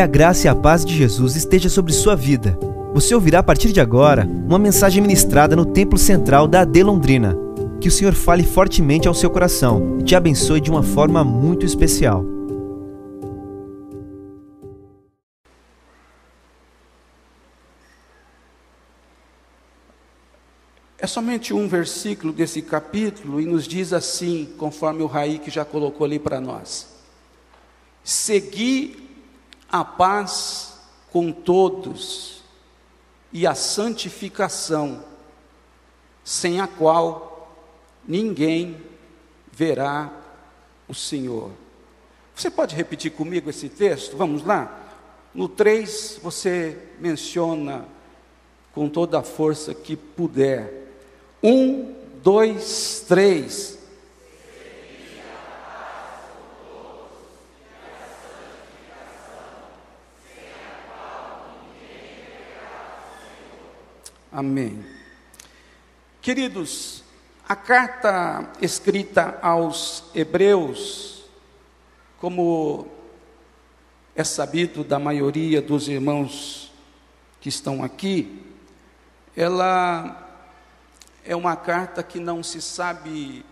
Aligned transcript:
Que 0.00 0.04
a 0.04 0.06
graça 0.06 0.46
e 0.46 0.48
a 0.48 0.54
paz 0.54 0.82
de 0.82 0.96
Jesus 0.96 1.36
esteja 1.36 1.68
sobre 1.68 1.92
sua 1.92 2.16
vida. 2.16 2.58
Você 2.94 3.14
ouvirá 3.14 3.40
a 3.40 3.42
partir 3.42 3.70
de 3.70 3.82
agora 3.82 4.26
uma 4.26 4.58
mensagem 4.58 5.02
ministrada 5.02 5.54
no 5.54 5.66
Templo 5.66 5.98
Central 5.98 6.48
da 6.48 6.62
AD 6.62 6.82
Londrina. 6.82 7.36
Que 7.78 7.88
o 7.88 7.90
Senhor 7.90 8.14
fale 8.14 8.42
fortemente 8.42 9.06
ao 9.06 9.12
seu 9.12 9.28
coração 9.28 9.98
e 10.00 10.02
te 10.02 10.16
abençoe 10.16 10.58
de 10.58 10.70
uma 10.70 10.82
forma 10.82 11.22
muito 11.22 11.66
especial. 11.66 12.24
É 20.98 21.06
somente 21.06 21.52
um 21.52 21.68
versículo 21.68 22.32
desse 22.32 22.62
capítulo 22.62 23.38
e 23.38 23.44
nos 23.44 23.68
diz 23.68 23.92
assim, 23.92 24.48
conforme 24.56 25.02
o 25.02 25.06
Raí 25.06 25.38
que 25.38 25.50
já 25.50 25.62
colocou 25.62 26.06
ali 26.06 26.18
para 26.18 26.40
nós: 26.40 26.88
Segui 28.02 29.09
a 29.70 29.84
paz 29.84 30.78
com 31.10 31.32
todos 31.32 32.42
e 33.32 33.46
a 33.46 33.54
santificação, 33.54 35.04
sem 36.24 36.60
a 36.60 36.66
qual 36.66 37.54
ninguém 38.06 38.80
verá 39.52 40.10
o 40.88 40.94
Senhor. 40.94 41.50
Você 42.34 42.50
pode 42.50 42.74
repetir 42.74 43.12
comigo 43.12 43.50
esse 43.50 43.68
texto? 43.68 44.16
Vamos 44.16 44.44
lá? 44.44 44.78
No 45.34 45.48
3, 45.48 46.20
você 46.22 46.78
menciona 46.98 47.86
com 48.72 48.88
toda 48.88 49.18
a 49.18 49.22
força 49.22 49.74
que 49.74 49.94
puder 49.94 50.88
um, 51.42 51.94
dois, 52.22 53.04
três. 53.06 53.78
Amém. 64.32 64.84
Queridos, 66.22 67.02
a 67.48 67.56
carta 67.56 68.48
escrita 68.62 69.36
aos 69.42 70.04
Hebreus, 70.14 71.24
como 72.20 72.86
é 74.14 74.22
sabido 74.22 74.84
da 74.84 75.00
maioria 75.00 75.60
dos 75.60 75.88
irmãos 75.88 76.72
que 77.40 77.48
estão 77.48 77.82
aqui, 77.82 78.40
ela 79.36 80.28
é 81.24 81.34
uma 81.34 81.56
carta 81.56 82.00
que 82.00 82.20
não 82.20 82.40
se 82.40 82.62
sabe 82.62 83.44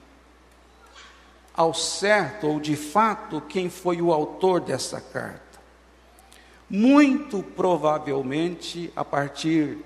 ao 1.53 1.75
certo 1.75 2.47
ou 2.47 2.61
de 2.61 2.77
fato 2.77 3.41
quem 3.41 3.69
foi 3.69 4.01
o 4.01 4.13
autor 4.13 4.61
dessa 4.61 5.01
carta. 5.01 5.59
Muito 6.71 7.43
provavelmente, 7.43 8.93
a 8.95 9.05
partir 9.05 9.79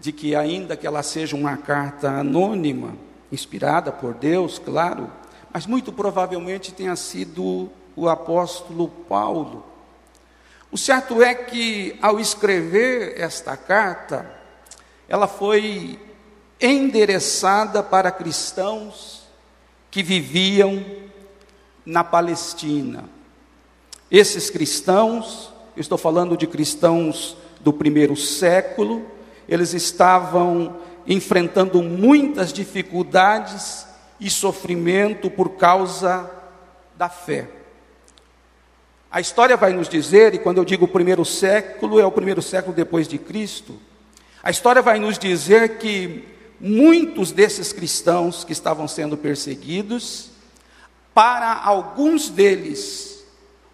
de 0.00 0.12
que, 0.12 0.34
ainda 0.34 0.76
que 0.76 0.86
ela 0.86 1.02
seja 1.02 1.36
uma 1.36 1.56
carta 1.56 2.10
anônima, 2.10 2.94
inspirada 3.30 3.92
por 3.92 4.14
Deus, 4.14 4.58
claro, 4.58 5.10
mas 5.52 5.66
muito 5.66 5.92
provavelmente 5.92 6.72
tenha 6.72 6.96
sido 6.96 7.70
o 7.94 8.08
apóstolo 8.08 8.88
Paulo. 8.88 9.64
O 10.72 10.78
certo 10.78 11.22
é 11.22 11.34
que, 11.34 11.98
ao 12.00 12.18
escrever 12.18 13.20
esta 13.20 13.56
carta, 13.56 14.30
ela 15.08 15.26
foi 15.26 15.98
endereçada 16.60 17.82
para 17.82 18.10
cristãos 18.10 19.24
que 19.90 20.02
viviam 20.02 20.84
na 21.84 22.04
Palestina. 22.04 23.04
Esses 24.10 24.48
cristãos, 24.48 25.52
eu 25.76 25.80
estou 25.80 25.98
falando 25.98 26.36
de 26.36 26.46
cristãos 26.46 27.36
do 27.60 27.72
primeiro 27.72 28.16
século, 28.16 29.04
eles 29.50 29.74
estavam 29.74 30.76
enfrentando 31.04 31.82
muitas 31.82 32.52
dificuldades 32.52 33.84
e 34.20 34.30
sofrimento 34.30 35.28
por 35.28 35.56
causa 35.56 36.30
da 36.96 37.08
fé. 37.08 37.48
A 39.10 39.20
história 39.20 39.56
vai 39.56 39.72
nos 39.72 39.88
dizer, 39.88 40.34
e 40.34 40.38
quando 40.38 40.58
eu 40.58 40.64
digo 40.64 40.86
primeiro 40.86 41.24
século, 41.24 41.98
é 41.98 42.06
o 42.06 42.12
primeiro 42.12 42.40
século 42.40 42.72
depois 42.72 43.08
de 43.08 43.18
Cristo, 43.18 43.76
a 44.40 44.52
história 44.52 44.80
vai 44.80 45.00
nos 45.00 45.18
dizer 45.18 45.78
que 45.78 46.28
muitos 46.60 47.32
desses 47.32 47.72
cristãos 47.72 48.44
que 48.44 48.52
estavam 48.52 48.86
sendo 48.86 49.16
perseguidos, 49.16 50.30
para 51.12 51.52
alguns 51.52 52.28
deles, 52.28 53.24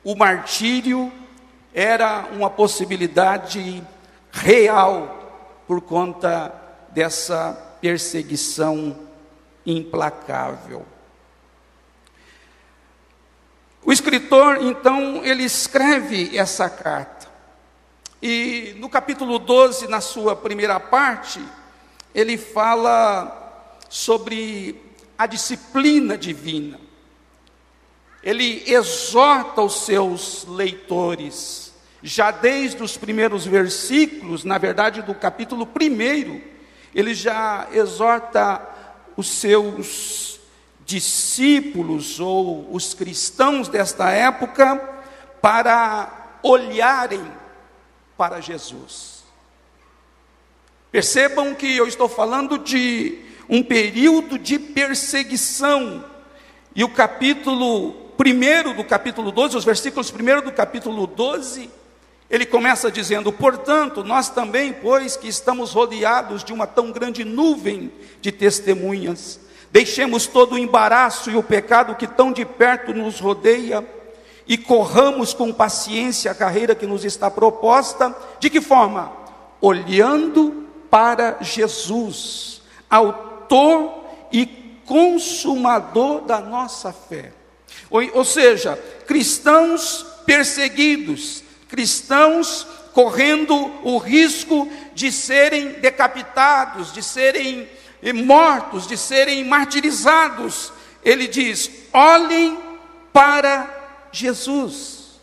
o 0.03 0.17
martírio 0.17 1.13
era 1.75 2.29
uma 2.33 2.49
possibilidade 2.49 3.85
real 4.33 5.16
por 5.67 5.81
conta 5.81 6.55
dessa 6.91 7.53
perseguição 7.81 8.97
implacável. 9.65 10.87
O 13.85 13.93
escritor, 13.93 14.59
então, 14.63 15.25
ele 15.25 15.45
escreve 15.45 16.37
essa 16.37 16.69
carta. 16.69 17.29
E 18.21 18.75
no 18.79 18.89
capítulo 18.89 19.39
12, 19.39 19.87
na 19.87 20.01
sua 20.01 20.35
primeira 20.35 20.81
parte, 20.81 21.41
ele 22.15 22.37
fala 22.37 23.63
sobre 23.89 24.83
a 25.17 25.27
disciplina 25.27 26.19
divina. 26.19 26.81
Ele 28.23 28.65
exorta 28.67 29.63
os 29.63 29.85
seus 29.85 30.45
leitores, 30.49 31.66
já 32.07 32.31
desde 32.31 32.81
os 32.85 32.97
primeiros 32.97 33.45
versículos, 33.45 34.45
na 34.45 34.59
verdade, 34.59 35.03
do 35.03 35.13
capítulo 35.13 35.67
primeiro, 35.67 36.41
ele 36.95 37.13
já 37.13 37.67
exorta 37.73 38.63
os 39.17 39.29
seus 39.29 40.39
discípulos 40.85 42.21
ou 42.21 42.73
os 42.73 42.95
cristãos 42.95 43.67
desta 43.67 44.09
época 44.13 44.77
para 45.43 46.39
olharem 46.45 47.27
para 48.17 48.41
Jesus. 48.41 49.25
Percebam 50.93 51.57
que 51.57 51.77
eu 51.77 51.89
estou 51.89 52.09
falando 52.09 52.57
de 52.57 53.19
um 53.49 53.65
período 53.65 54.39
de 54.39 54.61
perseguição, 54.61 56.05
e 56.73 56.85
o 56.85 56.89
capítulo 56.89 58.13
1 58.17 58.77
do 58.77 58.85
capítulo 58.85 59.33
12, 59.33 59.57
os 59.57 59.65
versículos 59.65 60.09
1 60.09 60.45
do 60.45 60.53
capítulo 60.53 61.05
12, 61.05 61.69
ele 62.29 62.45
começa 62.45 62.91
dizendo: 62.91 63.33
Portanto, 63.33 64.03
nós 64.03 64.29
também, 64.29 64.73
pois 64.73 65.17
que 65.17 65.29
estamos 65.29 65.73
rodeados 65.73 66.43
de 66.43 66.53
uma 66.53 66.67
tão 66.67 66.91
grande 66.91 67.25
nuvem 67.25 67.93
de 68.21 68.33
testemunhas, 68.33 69.41
deixemos 69.71 70.27
todo 70.27 70.55
o 70.55 70.59
embaraço 70.59 71.31
e 71.31 71.37
o 71.37 71.43
pecado 71.43 71.95
que 71.95 72.07
tão 72.07 72.33
de 72.33 72.45
perto 72.45 72.93
nos 72.93 73.21
rodeia 73.21 73.87
e 74.47 74.57
corramos 74.57 75.35
com 75.35 75.53
paciência 75.53 76.31
a 76.31 76.35
carreira 76.35 76.75
que 76.75 76.87
nos 76.87 77.05
está 77.05 77.31
proposta. 77.31 78.15
De 78.39 78.49
que 78.51 78.61
forma? 78.61 79.13
Olhando 79.61 80.67
para 80.91 81.39
Jesus, 81.41 82.63
autor 82.89 84.05
e 84.33 84.47
consumador 84.85 86.23
da 86.23 86.41
nossa 86.41 86.93
fé. 86.93 87.33
Ou, 87.91 88.03
ou 88.15 88.25
seja, 88.25 88.77
cristãos 89.07 90.07
perseguidos, 90.25 91.43
cristãos 91.69 92.67
correndo 92.93 93.55
o 93.83 93.99
risco 93.99 94.71
de 94.95 95.13
serem 95.13 95.73
decapitados, 95.73 96.93
de 96.93 97.03
serem 97.03 97.69
mortos, 98.25 98.87
de 98.87 98.97
serem 98.97 99.45
martirizados. 99.45 100.73
Ele 101.05 101.29
diz: 101.29 101.71
olhem 101.93 102.59
para 103.13 104.09
Jesus. 104.11 105.21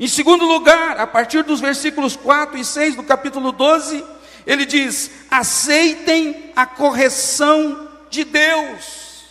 Em 0.00 0.06
segundo 0.06 0.44
lugar, 0.44 0.98
a 0.98 1.06
partir 1.06 1.42
dos 1.42 1.60
versículos 1.60 2.16
4 2.16 2.56
e 2.56 2.64
6 2.64 2.96
do 2.96 3.02
capítulo 3.02 3.52
12, 3.52 4.04
ele 4.46 4.64
diz: 4.64 5.10
aceitem 5.30 6.52
a 6.54 6.64
correção 6.64 7.88
de 8.08 8.24
Deus, 8.24 9.24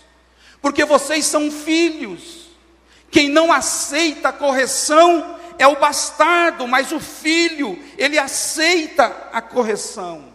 porque 0.62 0.86
vocês 0.86 1.25
são 1.25 1.50
filhos. 1.50 2.48
Quem 3.10 3.30
não 3.30 3.51
aceita 3.51 4.30
a 4.30 4.33
correção 4.33 5.37
é 5.57 5.68
o 5.68 5.80
bastardo, 5.80 6.68
mas 6.68 6.92
o 6.92 7.00
filho, 7.00 7.77
ele 7.98 8.18
aceita 8.18 9.30
a 9.31 9.42
correção. 9.42 10.33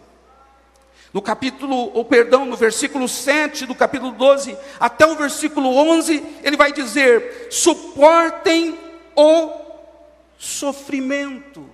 No 1.13 1.21
capítulo, 1.21 1.91
ou 1.93 2.03
perdão, 2.03 2.45
no 2.45 2.57
versículo 2.57 3.07
7 3.07 3.67
do 3.67 3.75
capítulo 3.75 4.13
12 4.13 4.57
até 4.79 5.05
o 5.05 5.15
versículo 5.15 5.69
11, 5.69 6.23
ele 6.41 6.57
vai 6.57 6.71
dizer: 6.73 7.47
suportem 7.51 8.77
o 9.15 9.51
sofrimento. 10.37 11.69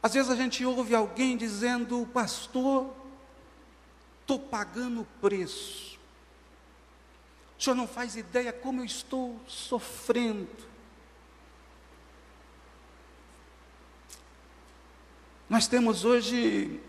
Às 0.00 0.14
vezes 0.14 0.30
a 0.30 0.36
gente 0.36 0.64
ouve 0.64 0.94
alguém 0.94 1.36
dizendo, 1.36 2.08
pastor, 2.14 2.88
estou 4.20 4.38
pagando 4.38 5.00
o 5.00 5.06
preço. 5.20 5.87
O 7.58 7.62
senhor 7.62 7.74
não 7.74 7.88
faz 7.88 8.14
ideia 8.14 8.52
como 8.52 8.80
eu 8.80 8.84
estou 8.84 9.38
sofrendo. 9.48 10.48
Nós 15.48 15.66
temos 15.66 16.04
hoje 16.04 16.80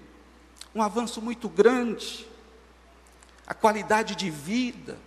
um 0.76 0.84
avanço 0.84 1.22
muito 1.22 1.50
grande, 1.50 2.28
a 3.48 3.54
qualidade 3.54 4.16
de 4.16 4.30
vida, 4.30 5.00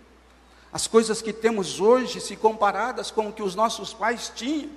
as 0.71 0.85
coisas 0.85 1.21
que 1.21 1.31
temos 1.31 1.79
hoje, 1.79 2.19
se 2.19 2.35
comparadas 2.35 3.09
com 3.09 3.29
o 3.29 3.33
que 3.33 3.43
os 3.43 3.55
nossos 3.55 3.93
pais 3.93 4.31
tinham, 4.35 4.71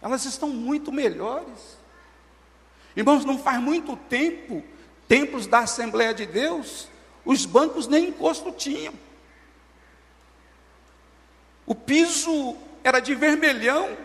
elas 0.00 0.24
estão 0.24 0.50
muito 0.50 0.92
melhores. 0.92 1.78
Irmãos, 2.94 3.24
não 3.24 3.38
faz 3.38 3.60
muito 3.60 3.96
tempo, 3.96 4.62
templos 5.08 5.48
da 5.48 5.60
Assembleia 5.60 6.14
de 6.14 6.26
Deus, 6.26 6.86
os 7.24 7.44
bancos 7.44 7.88
nem 7.88 8.10
encosto 8.10 8.52
tinham. 8.52 9.05
O 11.66 11.74
piso 11.74 12.56
era 12.84 13.00
de 13.00 13.14
vermelhão. 13.14 13.98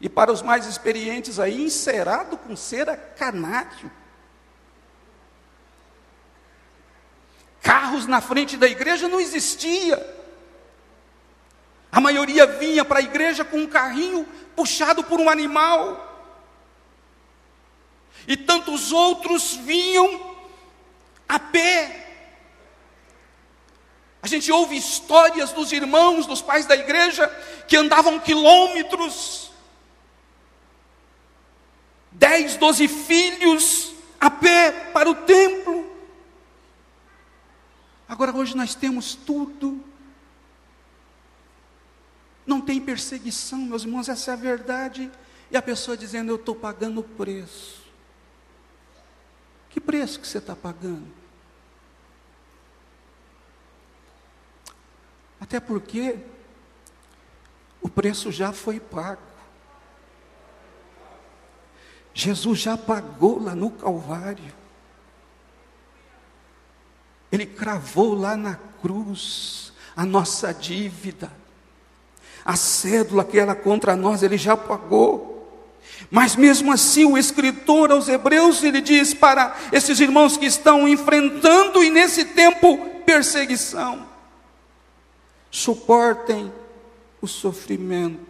E 0.00 0.08
para 0.08 0.32
os 0.32 0.40
mais 0.40 0.66
experientes 0.66 1.40
aí, 1.40 1.60
encerado 1.60 2.38
com 2.38 2.54
cera 2.54 2.96
canário. 2.96 3.90
Carros 7.60 8.06
na 8.06 8.20
frente 8.20 8.56
da 8.56 8.68
igreja 8.68 9.08
não 9.08 9.20
existia. 9.20 10.16
A 11.90 12.00
maioria 12.00 12.46
vinha 12.46 12.84
para 12.84 13.00
a 13.00 13.02
igreja 13.02 13.44
com 13.44 13.58
um 13.58 13.66
carrinho 13.66 14.24
puxado 14.54 15.02
por 15.02 15.18
um 15.18 15.28
animal. 15.28 16.04
E 18.26 18.36
tantos 18.36 18.92
outros 18.92 19.54
vinham 19.54 20.36
a 21.28 21.38
pé. 21.38 22.07
A 24.22 24.26
gente 24.26 24.50
ouve 24.50 24.76
histórias 24.76 25.52
dos 25.52 25.72
irmãos, 25.72 26.26
dos 26.26 26.42
pais 26.42 26.66
da 26.66 26.74
igreja, 26.74 27.28
que 27.68 27.76
andavam 27.76 28.18
quilômetros, 28.18 29.50
dez, 32.10 32.56
doze 32.56 32.88
filhos 32.88 33.92
a 34.20 34.30
pé 34.30 34.72
para 34.92 35.08
o 35.08 35.14
templo. 35.14 35.88
Agora 38.08 38.34
hoje 38.34 38.56
nós 38.56 38.74
temos 38.74 39.14
tudo. 39.14 39.84
Não 42.44 42.60
tem 42.60 42.80
perseguição, 42.80 43.58
meus 43.58 43.82
irmãos, 43.82 44.08
essa 44.08 44.30
é 44.30 44.34
a 44.34 44.36
verdade. 44.36 45.10
E 45.50 45.56
a 45.56 45.62
pessoa 45.62 45.96
dizendo, 45.96 46.32
eu 46.32 46.36
estou 46.36 46.54
pagando 46.54 47.00
o 47.00 47.04
preço. 47.04 47.82
Que 49.70 49.80
preço 49.80 50.18
que 50.18 50.26
você 50.26 50.38
está 50.38 50.56
pagando? 50.56 51.17
Até 55.48 55.58
porque 55.58 56.14
o 57.80 57.88
preço 57.88 58.30
já 58.30 58.52
foi 58.52 58.78
pago. 58.78 59.22
Jesus 62.12 62.58
já 62.58 62.76
pagou 62.76 63.42
lá 63.42 63.54
no 63.54 63.70
Calvário. 63.70 64.52
Ele 67.32 67.46
cravou 67.46 68.12
lá 68.12 68.36
na 68.36 68.56
cruz 68.82 69.72
a 69.96 70.04
nossa 70.04 70.52
dívida. 70.52 71.32
A 72.44 72.54
cédula 72.54 73.24
que 73.24 73.38
era 73.38 73.54
contra 73.54 73.96
nós, 73.96 74.22
ele 74.22 74.36
já 74.36 74.54
pagou. 74.54 75.64
Mas 76.10 76.36
mesmo 76.36 76.70
assim, 76.70 77.06
o 77.06 77.16
escritor 77.16 77.90
aos 77.90 78.06
Hebreus, 78.06 78.62
ele 78.62 78.82
diz 78.82 79.14
para 79.14 79.56
esses 79.72 79.98
irmãos 79.98 80.36
que 80.36 80.44
estão 80.44 80.86
enfrentando 80.86 81.82
e 81.82 81.88
nesse 81.88 82.26
tempo 82.26 82.76
perseguição: 83.06 84.07
suportem 85.50 86.52
o 87.20 87.26
sofrimento. 87.26 88.28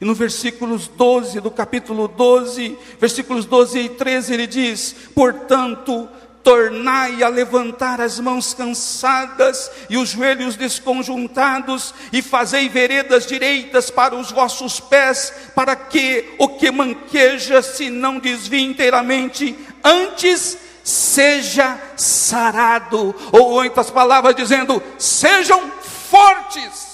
E 0.00 0.04
no 0.04 0.14
versículos 0.14 0.86
12 0.88 1.40
do 1.40 1.50
capítulo 1.50 2.06
12, 2.08 2.78
versículos 3.00 3.44
12 3.46 3.78
e 3.78 3.88
13, 3.88 4.34
ele 4.34 4.46
diz: 4.46 4.94
Portanto, 5.14 6.08
tornai 6.42 7.22
a 7.22 7.28
levantar 7.28 8.00
as 8.00 8.18
mãos 8.20 8.54
cansadas 8.54 9.70
e 9.90 9.96
os 9.96 10.10
joelhos 10.10 10.56
desconjuntados, 10.56 11.94
e 12.12 12.22
fazei 12.22 12.68
veredas 12.68 13.26
direitas 13.26 13.90
para 13.90 14.14
os 14.14 14.30
vossos 14.30 14.78
pés, 14.78 15.32
para 15.54 15.74
que 15.74 16.34
o 16.38 16.48
que 16.48 16.70
manqueja 16.70 17.60
se 17.60 17.90
não 17.90 18.18
desvie 18.18 18.64
inteiramente, 18.64 19.56
antes 19.82 20.56
seja 20.88 21.78
sarado, 21.98 23.14
ou 23.30 23.50
outras 23.50 23.90
palavras 23.90 24.34
dizendo, 24.34 24.82
sejam 24.98 25.70
fortes, 25.70 26.88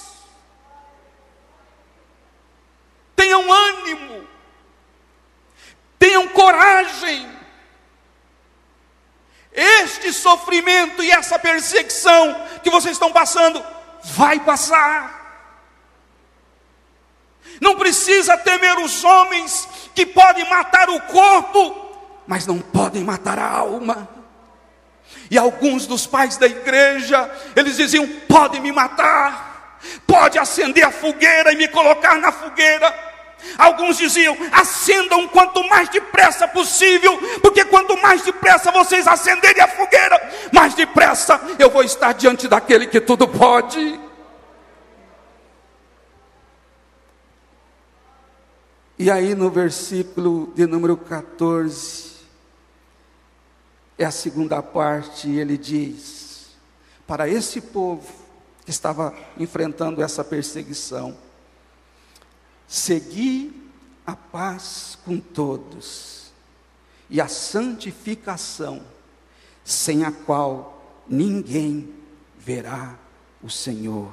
tenham 3.15 3.49
ânimo, 3.49 4.27
tenham 5.97 6.27
coragem, 6.27 7.31
este 9.53 10.11
sofrimento 10.11 11.01
e 11.01 11.09
essa 11.09 11.39
perseguição 11.39 12.45
que 12.61 12.69
vocês 12.69 12.97
estão 12.97 13.13
passando 13.13 13.63
vai 14.03 14.41
passar. 14.41 15.23
Não 17.61 17.77
precisa 17.77 18.37
temer 18.37 18.77
os 18.79 19.05
homens 19.05 19.69
que 19.95 20.05
podem 20.05 20.43
matar 20.49 20.89
o 20.89 20.99
corpo, 21.03 21.84
mas 22.27 22.45
não 22.45 22.59
podem 22.59 23.03
matar 23.03 23.39
a 23.39 23.49
alma. 23.49 24.07
E 25.29 25.37
alguns 25.37 25.85
dos 25.85 26.05
pais 26.05 26.37
da 26.37 26.47
igreja, 26.47 27.29
eles 27.55 27.77
diziam: 27.77 28.07
pode 28.27 28.59
me 28.59 28.71
matar, 28.71 29.79
pode 30.05 30.37
acender 30.37 30.83
a 30.85 30.91
fogueira 30.91 31.51
e 31.51 31.55
me 31.55 31.67
colocar 31.67 32.17
na 32.17 32.31
fogueira. 32.31 32.93
Alguns 33.57 33.97
diziam: 33.97 34.35
acendam 34.51 35.27
quanto 35.27 35.63
mais 35.67 35.89
depressa 35.89 36.47
possível, 36.47 37.17
porque 37.41 37.65
quanto 37.65 37.95
mais 38.01 38.21
depressa 38.21 38.71
vocês 38.71 39.07
acenderem 39.07 39.61
a 39.61 39.67
fogueira, 39.67 40.31
mais 40.51 40.73
depressa 40.73 41.39
eu 41.59 41.69
vou 41.69 41.83
estar 41.83 42.13
diante 42.13 42.47
daquele 42.47 42.87
que 42.87 42.99
tudo 42.99 43.27
pode. 43.27 43.99
E 48.97 49.11
aí 49.11 49.35
no 49.35 49.49
versículo 49.49 50.53
de 50.55 50.65
número 50.65 50.95
14, 50.95 52.14
é 53.97 54.05
a 54.05 54.11
segunda 54.11 54.61
parte, 54.61 55.29
ele 55.29 55.57
diz: 55.57 56.55
para 57.07 57.27
esse 57.27 57.61
povo 57.61 58.11
que 58.63 58.71
estava 58.71 59.15
enfrentando 59.37 60.01
essa 60.01 60.23
perseguição, 60.23 61.15
Segui 62.67 63.53
a 64.05 64.15
paz 64.15 64.97
com 65.05 65.19
todos 65.19 66.31
e 67.09 67.21
a 67.21 67.27
santificação, 67.27 68.83
sem 69.63 70.03
a 70.03 70.11
qual 70.11 71.03
ninguém 71.07 71.93
verá 72.37 72.95
o 73.43 73.49
Senhor. 73.49 74.11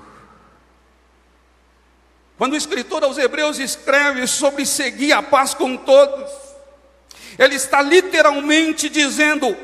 Quando 2.36 2.52
o 2.52 2.56
escritor 2.56 3.02
aos 3.04 3.18
Hebreus 3.18 3.58
escreve 3.58 4.26
sobre 4.26 4.66
seguir 4.66 5.12
a 5.12 5.22
paz 5.22 5.54
com 5.54 5.76
todos, 5.76 6.30
ele 7.38 7.54
está 7.54 7.80
literalmente 7.80 8.88
dizendo: 8.90 9.56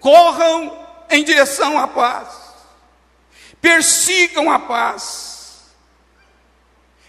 corram 0.00 0.76
em 1.08 1.22
direção 1.22 1.78
à 1.78 1.86
paz, 1.86 2.28
persigam 3.60 4.50
a 4.50 4.58
paz 4.58 5.30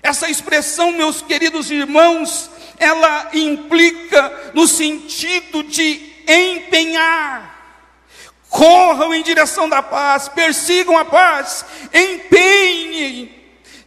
essa 0.04 0.30
expressão, 0.30 0.92
meus 0.92 1.22
queridos 1.22 1.70
irmãos, 1.70 2.50
ela 2.80 3.30
implica 3.34 4.52
no 4.54 4.68
sentido 4.68 5.64
de 5.64 6.02
empenhar. 6.28 7.50
Corram 8.50 9.14
em 9.14 9.22
direção 9.22 9.70
da 9.70 9.82
paz, 9.82 10.28
persigam 10.28 10.98
a 10.98 11.06
paz, 11.06 11.64
empenhem, 11.94 13.34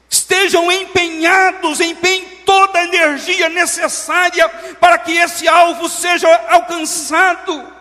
estejam 0.08 0.70
empenhados, 0.70 1.80
empenhem 1.80 2.24
toda 2.46 2.78
a 2.78 2.84
energia 2.84 3.48
necessária 3.48 4.48
para 4.80 4.96
que 4.98 5.12
esse 5.12 5.48
alvo 5.48 5.88
seja 5.88 6.28
alcançado. 6.48 7.73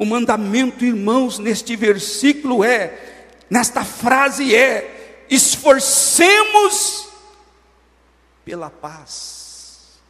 O 0.00 0.06
mandamento, 0.06 0.82
irmãos, 0.82 1.38
neste 1.38 1.76
versículo 1.76 2.64
é, 2.64 3.36
nesta 3.50 3.84
frase 3.84 4.54
é: 4.54 5.26
esforcemos 5.28 7.06
pela 8.42 8.70
paz. 8.70 10.00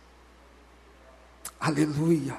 Aleluia. 1.58 2.38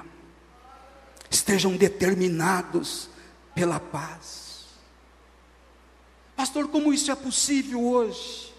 Estejam 1.28 1.76
determinados 1.76 3.10
pela 3.54 3.78
paz. 3.78 4.68
Pastor, 6.34 6.68
como 6.68 6.90
isso 6.90 7.12
é 7.12 7.14
possível 7.14 7.84
hoje? 7.84 8.50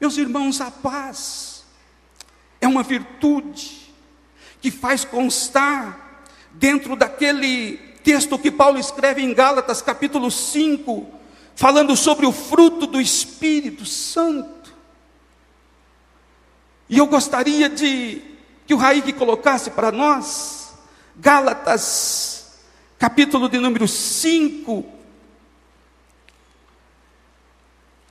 Meus 0.00 0.16
irmãos, 0.16 0.58
a 0.62 0.70
paz 0.70 1.66
é 2.62 2.66
uma 2.66 2.82
virtude 2.82 3.92
que 4.62 4.70
faz 4.70 5.04
constar 5.04 6.01
dentro 6.54 6.96
daquele 6.96 7.76
texto 8.02 8.38
que 8.38 8.50
Paulo 8.50 8.78
escreve 8.78 9.22
em 9.22 9.32
Gálatas, 9.32 9.80
capítulo 9.80 10.30
5, 10.30 11.06
falando 11.54 11.96
sobre 11.96 12.26
o 12.26 12.32
fruto 12.32 12.86
do 12.86 13.00
Espírito 13.00 13.84
Santo. 13.84 14.72
E 16.88 16.98
eu 16.98 17.06
gostaria 17.06 17.68
de 17.68 18.20
que 18.66 18.74
o 18.74 18.76
Raik 18.76 19.12
colocasse 19.14 19.70
para 19.70 19.90
nós, 19.90 20.74
Gálatas, 21.16 22.58
capítulo 22.98 23.48
de 23.48 23.58
número 23.58 23.88
5. 23.88 24.84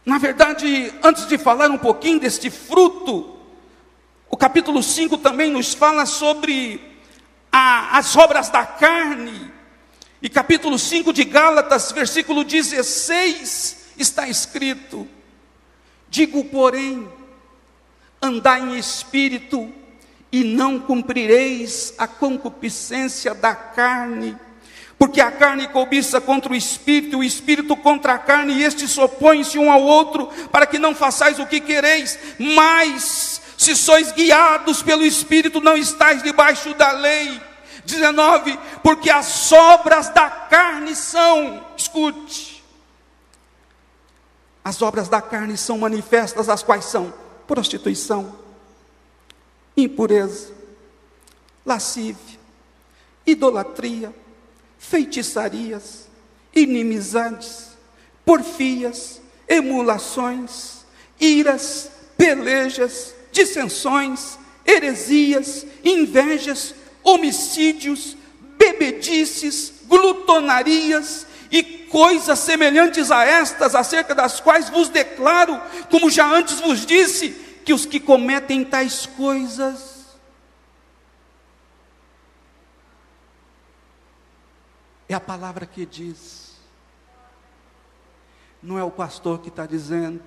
Na 0.05 0.17
verdade, 0.17 0.93
antes 1.03 1.27
de 1.27 1.37
falar 1.37 1.69
um 1.69 1.77
pouquinho 1.77 2.19
deste 2.19 2.49
fruto, 2.49 3.37
o 4.29 4.35
capítulo 4.35 4.81
5 4.81 5.17
também 5.19 5.51
nos 5.51 5.73
fala 5.73 6.05
sobre 6.05 6.90
a, 7.51 7.97
as 7.97 8.15
obras 8.15 8.49
da 8.49 8.65
carne. 8.65 9.51
E 10.21 10.29
capítulo 10.29 10.77
5 10.77 11.11
de 11.11 11.23
Gálatas, 11.23 11.91
versículo 11.91 12.43
16, 12.43 13.93
está 13.97 14.27
escrito: 14.27 15.07
Digo, 16.09 16.43
porém, 16.45 17.09
andai 18.21 18.61
em 18.61 18.77
espírito, 18.77 19.73
e 20.31 20.43
não 20.43 20.79
cumprireis 20.79 21.93
a 21.97 22.07
concupiscência 22.07 23.33
da 23.33 23.53
carne, 23.53 24.37
porque 24.97 25.19
a 25.19 25.31
carne 25.31 25.67
cobiça 25.67 26.21
contra 26.21 26.53
o 26.53 26.55
espírito, 26.55 27.17
o 27.17 27.23
espírito 27.23 27.75
contra 27.75 28.13
a 28.13 28.19
carne, 28.19 28.53
e 28.53 28.63
estes 28.63 28.97
opõem-se 28.97 29.57
um 29.57 29.71
ao 29.71 29.81
outro, 29.81 30.27
para 30.51 30.65
que 30.65 30.77
não 30.77 30.95
façais 30.95 31.39
o 31.39 31.47
que 31.47 31.59
quereis, 31.59 32.17
mas 32.37 33.30
se 33.61 33.75
sois 33.75 34.11
guiados 34.11 34.81
pelo 34.81 35.05
espírito, 35.05 35.61
não 35.61 35.77
estáis 35.77 36.23
debaixo 36.23 36.73
da 36.73 36.91
lei. 36.93 37.39
19, 37.85 38.57
porque 38.81 39.09
as 39.09 39.51
obras 39.51 40.09
da 40.09 40.29
carne 40.29 40.95
são, 40.95 41.63
escute, 41.77 42.63
as 44.63 44.81
obras 44.81 45.07
da 45.07 45.21
carne 45.21 45.57
são 45.57 45.77
manifestas, 45.77 46.49
as 46.49 46.63
quais 46.63 46.85
são 46.85 47.13
prostituição, 47.45 48.35
impureza, 49.77 50.51
lascívia, 51.63 52.39
idolatria, 53.27 54.13
feitiçarias, 54.79 56.07
inimizades, 56.53 57.77
porfias, 58.25 59.21
emulações, 59.47 60.83
iras, 61.19 61.91
pelejas, 62.17 63.15
dissensões, 63.31 64.37
heresias, 64.65 65.65
invejas, 65.83 66.75
homicídios, 67.03 68.17
bebedices, 68.57 69.73
glutonarias 69.85 71.25
e 71.51 71.63
coisas 71.63 72.39
semelhantes 72.39 73.11
a 73.11 73.25
estas, 73.25 73.75
acerca 73.75 74.15
das 74.15 74.39
quais 74.39 74.69
vos 74.69 74.89
declaro, 74.89 75.59
como 75.89 76.09
já 76.09 76.25
antes 76.25 76.59
vos 76.59 76.85
disse, 76.85 77.29
que 77.65 77.73
os 77.73 77.85
que 77.85 77.99
cometem 77.99 78.63
tais 78.63 79.05
coisas 79.05 79.91
é 85.07 85.13
a 85.13 85.19
palavra 85.19 85.65
que 85.65 85.85
diz, 85.85 86.55
não 88.63 88.79
é 88.79 88.83
o 88.83 88.91
pastor 88.91 89.39
que 89.39 89.49
está 89.49 89.65
dizendo, 89.65 90.23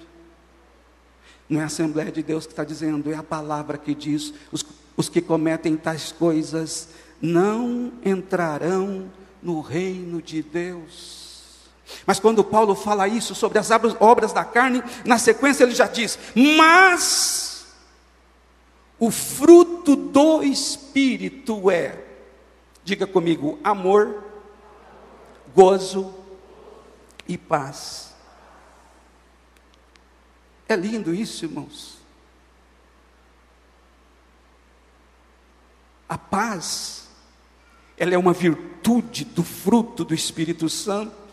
não 1.48 1.60
é 1.60 1.64
a 1.64 1.66
Assembleia 1.66 2.10
de 2.10 2.22
Deus 2.22 2.46
que 2.46 2.52
está 2.52 2.64
dizendo, 2.64 3.12
é 3.12 3.16
a 3.16 3.22
palavra 3.22 3.76
que 3.76 3.94
diz: 3.94 4.32
os, 4.50 4.64
os 4.96 5.08
que 5.08 5.20
cometem 5.20 5.76
tais 5.76 6.12
coisas 6.12 6.88
não 7.20 7.92
entrarão 8.04 9.10
no 9.42 9.60
reino 9.60 10.22
de 10.22 10.42
Deus. 10.42 11.22
Mas 12.06 12.18
quando 12.18 12.42
Paulo 12.42 12.74
fala 12.74 13.06
isso 13.06 13.34
sobre 13.34 13.58
as 13.58 13.68
obras 14.00 14.32
da 14.32 14.44
carne, 14.44 14.82
na 15.04 15.18
sequência 15.18 15.64
ele 15.64 15.74
já 15.74 15.86
diz: 15.86 16.18
Mas 16.34 17.66
o 18.98 19.10
fruto 19.10 19.94
do 19.94 20.42
Espírito 20.42 21.70
é, 21.70 22.04
diga 22.82 23.06
comigo, 23.06 23.58
amor, 23.62 24.24
gozo 25.54 26.14
e 27.28 27.36
paz 27.36 28.13
é 30.74 30.76
lindo 30.76 31.14
isso, 31.14 31.44
irmãos. 31.44 31.98
A 36.08 36.18
paz, 36.18 37.08
ela 37.96 38.14
é 38.14 38.18
uma 38.18 38.32
virtude 38.32 39.24
do 39.24 39.42
fruto 39.42 40.04
do 40.04 40.14
Espírito 40.14 40.68
Santo. 40.68 41.24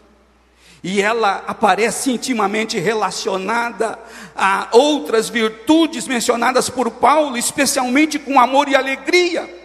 E 0.84 1.00
ela 1.00 1.44
aparece 1.46 2.12
intimamente 2.12 2.80
relacionada 2.80 4.00
a 4.36 4.68
outras 4.72 5.30
virtudes 5.30 6.08
mencionadas 6.08 6.70
por 6.70 6.90
Paulo, 6.90 7.38
especialmente 7.38 8.18
com 8.18 8.40
amor 8.40 8.68
e 8.68 8.76
alegria. 8.76 9.62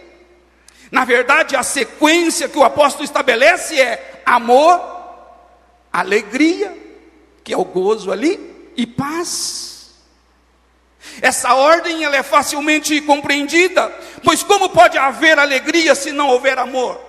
Na 0.91 1.05
verdade, 1.05 1.55
a 1.55 1.63
sequência 1.63 2.47
que 2.47 2.57
o 2.57 2.63
apóstolo 2.63 3.03
estabelece 3.03 3.79
é 3.81 4.21
amor, 4.25 4.79
alegria, 5.91 6.77
que 7.43 7.51
é 7.51 7.57
o 7.57 7.65
gozo 7.65 8.11
ali, 8.11 8.56
e 8.77 8.85
paz. 8.85 9.91
Essa 11.21 11.55
ordem 11.55 12.03
ela 12.03 12.15
é 12.15 12.21
facilmente 12.21 13.01
compreendida, 13.01 13.89
pois 14.23 14.43
como 14.43 14.69
pode 14.69 14.97
haver 14.97 15.39
alegria 15.39 15.95
se 15.95 16.11
não 16.11 16.29
houver 16.29 16.59
amor? 16.59 17.01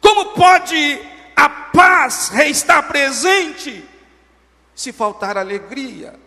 Como 0.00 0.32
pode 0.32 1.00
a 1.36 1.48
paz 1.48 2.30
reestar 2.30 2.88
presente 2.88 3.88
se 4.74 4.92
faltar 4.92 5.38
alegria? 5.38 6.18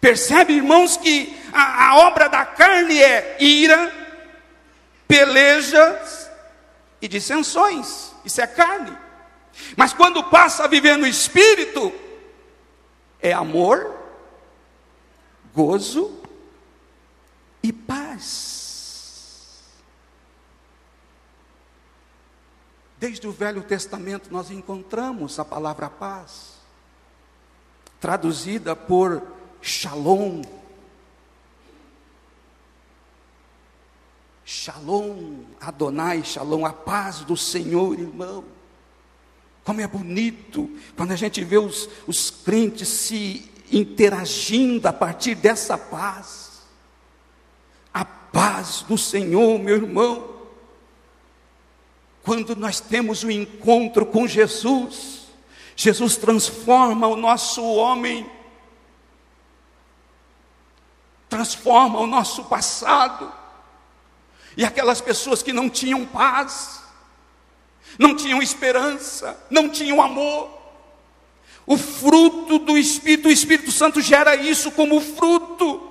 Percebe, 0.00 0.52
irmãos, 0.52 0.96
que 0.96 1.36
a, 1.52 1.88
a 1.88 1.96
obra 2.06 2.28
da 2.28 2.44
carne 2.44 3.02
é 3.02 3.36
ira, 3.40 3.92
pelejas 5.08 6.30
e 7.02 7.08
dissensões. 7.08 8.12
Isso 8.24 8.40
é 8.40 8.46
carne. 8.46 8.96
Mas 9.76 9.92
quando 9.92 10.22
passa 10.24 10.64
a 10.64 10.68
viver 10.68 10.96
no 10.96 11.06
Espírito, 11.06 11.92
é 13.20 13.32
amor, 13.32 13.94
gozo 15.54 16.22
e 17.62 17.72
paz. 17.72 18.56
Desde 22.98 23.26
o 23.26 23.32
Velho 23.32 23.62
Testamento 23.62 24.32
nós 24.32 24.50
encontramos 24.50 25.38
a 25.38 25.44
palavra 25.44 25.88
paz, 25.90 26.54
traduzida 28.00 28.74
por 28.74 29.22
shalom. 29.60 30.42
Shalom, 34.44 35.42
Adonai, 35.60 36.22
shalom, 36.22 36.64
a 36.64 36.72
paz 36.72 37.20
do 37.20 37.36
Senhor, 37.36 37.98
irmão. 37.98 38.55
Como 39.66 39.80
é 39.80 39.86
bonito 39.88 40.70
quando 40.96 41.10
a 41.10 41.16
gente 41.16 41.42
vê 41.42 41.58
os, 41.58 41.88
os 42.06 42.30
crentes 42.30 42.86
se 42.86 43.50
interagindo 43.72 44.86
a 44.86 44.92
partir 44.92 45.34
dessa 45.34 45.76
paz. 45.76 46.62
A 47.92 48.04
paz 48.04 48.82
do 48.82 48.96
Senhor, 48.96 49.58
meu 49.58 49.74
irmão. 49.74 50.36
Quando 52.22 52.54
nós 52.54 52.78
temos 52.78 53.24
o 53.24 53.26
um 53.26 53.30
encontro 53.32 54.06
com 54.06 54.28
Jesus, 54.28 55.26
Jesus 55.74 56.16
transforma 56.16 57.08
o 57.08 57.16
nosso 57.16 57.60
homem, 57.64 58.24
transforma 61.28 61.98
o 61.98 62.06
nosso 62.06 62.44
passado, 62.44 63.32
e 64.56 64.64
aquelas 64.64 65.00
pessoas 65.00 65.42
que 65.42 65.52
não 65.52 65.68
tinham 65.68 66.06
paz, 66.06 66.85
não 67.98 68.14
tinham 68.14 68.42
esperança, 68.42 69.38
não 69.50 69.68
tinham 69.68 70.02
amor. 70.02 70.50
O 71.66 71.76
fruto 71.76 72.58
do 72.58 72.78
Espírito, 72.78 73.28
o 73.28 73.32
Espírito 73.32 73.72
Santo 73.72 74.00
gera 74.00 74.36
isso 74.36 74.70
como 74.70 75.00
fruto. 75.00 75.82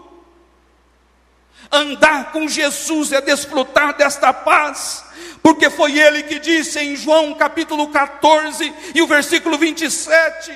Andar 1.71 2.31
com 2.31 2.47
Jesus 2.47 3.12
é 3.12 3.19
desfrutar 3.19 3.97
desta 3.97 4.31
paz, 4.31 5.03
porque 5.41 5.69
foi 5.69 6.00
Ele 6.00 6.24
que 6.24 6.39
disse 6.39 6.79
em 6.79 6.95
João 6.95 7.33
capítulo 7.33 7.89
14 7.89 8.74
e 8.93 9.01
o 9.01 9.07
versículo 9.07 9.57
27: 9.57 10.53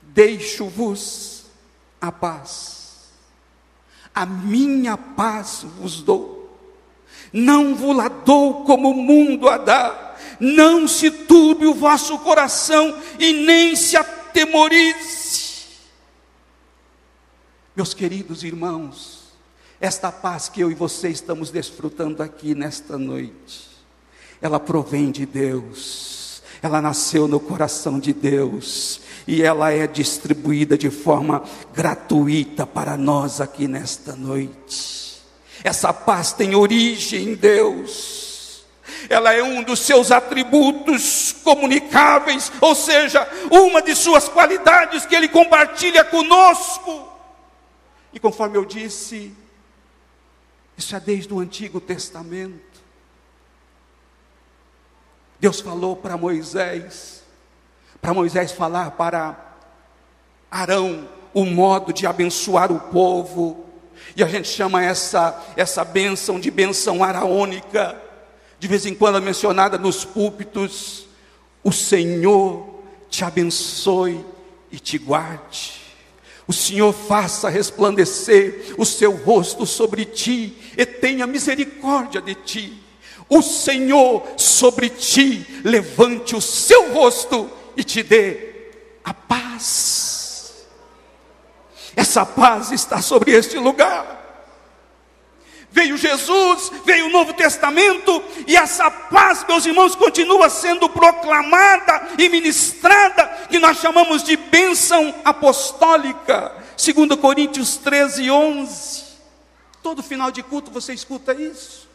Deixo-vos 0.00 1.44
a 2.00 2.10
paz, 2.12 3.10
a 4.14 4.24
minha 4.24 4.96
paz 4.96 5.64
vos 5.78 6.00
dou, 6.00 6.56
não 7.32 7.74
vos 7.74 7.94
la 7.94 8.08
dou 8.08 8.64
como 8.64 8.90
o 8.90 8.94
mundo 8.94 9.48
a 9.48 9.58
dá 9.58 10.07
não 10.40 10.86
se 10.86 11.10
turbe 11.10 11.66
o 11.66 11.74
vosso 11.74 12.18
coração 12.18 12.96
e 13.18 13.32
nem 13.32 13.74
se 13.76 13.96
atemorize. 13.96 15.38
Meus 17.74 17.94
queridos 17.94 18.42
irmãos, 18.42 19.18
esta 19.80 20.10
paz 20.10 20.48
que 20.48 20.60
eu 20.60 20.70
e 20.70 20.74
você 20.74 21.08
estamos 21.08 21.50
desfrutando 21.50 22.22
aqui 22.22 22.54
nesta 22.54 22.98
noite, 22.98 23.68
ela 24.42 24.58
provém 24.58 25.10
de 25.10 25.24
Deus, 25.24 26.42
ela 26.60 26.82
nasceu 26.82 27.28
no 27.28 27.38
coração 27.38 28.00
de 28.00 28.12
Deus 28.12 29.00
e 29.28 29.42
ela 29.42 29.70
é 29.70 29.86
distribuída 29.86 30.76
de 30.76 30.90
forma 30.90 31.44
gratuita 31.72 32.66
para 32.66 32.96
nós 32.96 33.40
aqui 33.40 33.68
nesta 33.68 34.16
noite. 34.16 35.22
Essa 35.62 35.92
paz 35.92 36.32
tem 36.32 36.54
origem 36.54 37.30
em 37.30 37.34
Deus, 37.34 38.17
ela 39.08 39.32
é 39.32 39.42
um 39.42 39.62
dos 39.62 39.80
seus 39.80 40.10
atributos 40.10 41.32
comunicáveis, 41.44 42.52
ou 42.60 42.74
seja, 42.74 43.28
uma 43.50 43.82
de 43.82 43.94
suas 43.94 44.28
qualidades 44.28 45.06
que 45.06 45.14
Ele 45.14 45.28
compartilha 45.28 46.04
conosco. 46.04 47.12
E 48.12 48.20
conforme 48.20 48.56
eu 48.56 48.64
disse, 48.64 49.34
isso 50.76 50.94
é 50.94 51.00
desde 51.00 51.32
o 51.32 51.40
Antigo 51.40 51.80
Testamento. 51.80 52.68
Deus 55.40 55.60
falou 55.60 55.96
para 55.96 56.16
Moisés, 56.16 57.22
para 58.00 58.14
Moisés 58.14 58.52
falar 58.52 58.92
para 58.92 59.36
Arão 60.50 61.08
o 61.34 61.44
modo 61.44 61.92
de 61.92 62.06
abençoar 62.06 62.72
o 62.72 62.80
povo, 62.80 63.66
e 64.16 64.22
a 64.22 64.26
gente 64.26 64.48
chama 64.48 64.82
essa, 64.82 65.40
essa 65.56 65.84
bênção 65.84 66.40
de 66.40 66.50
bênção 66.50 67.04
araônica, 67.04 68.00
de 68.58 68.68
vez 68.68 68.86
em 68.86 68.94
quando 68.94 69.18
é 69.18 69.20
mencionada 69.20 69.78
nos 69.78 70.04
púlpitos: 70.04 71.06
o 71.62 71.72
Senhor 71.72 72.82
te 73.08 73.24
abençoe 73.24 74.24
e 74.70 74.78
te 74.78 74.98
guarde. 74.98 75.74
O 76.46 76.52
Senhor 76.52 76.92
faça 76.92 77.48
resplandecer 77.48 78.74
o 78.78 78.84
seu 78.84 79.14
rosto 79.16 79.66
sobre 79.66 80.04
ti 80.04 80.56
e 80.76 80.86
tenha 80.86 81.26
misericórdia 81.26 82.20
de 82.22 82.34
ti 82.34 82.88
o 83.28 83.42
Senhor 83.42 84.26
sobre 84.36 84.88
ti 84.88 85.46
levante 85.62 86.34
o 86.34 86.40
seu 86.40 86.94
rosto 86.94 87.50
e 87.76 87.84
te 87.84 88.02
dê 88.02 88.70
a 89.04 89.12
paz. 89.12 90.66
Essa 91.94 92.24
paz 92.24 92.72
está 92.72 93.02
sobre 93.02 93.32
este 93.32 93.58
lugar. 93.58 94.16
Veio 95.70 95.96
Jesus, 95.98 96.72
veio 96.84 97.06
o 97.06 97.10
Novo 97.10 97.34
Testamento, 97.34 98.22
e 98.46 98.56
essa 98.56 98.90
paz, 98.90 99.44
meus 99.46 99.66
irmãos, 99.66 99.94
continua 99.94 100.48
sendo 100.48 100.88
proclamada 100.88 102.08
e 102.18 102.28
ministrada, 102.28 103.26
que 103.50 103.58
nós 103.58 103.78
chamamos 103.78 104.22
de 104.22 104.36
bênção 104.36 105.14
apostólica. 105.24 106.54
2 106.76 107.20
Coríntios 107.20 107.76
13, 107.76 108.30
11. 108.30 109.04
Todo 109.82 110.02
final 110.02 110.30
de 110.30 110.42
culto 110.42 110.70
você 110.70 110.94
escuta 110.94 111.34
isso. 111.34 111.86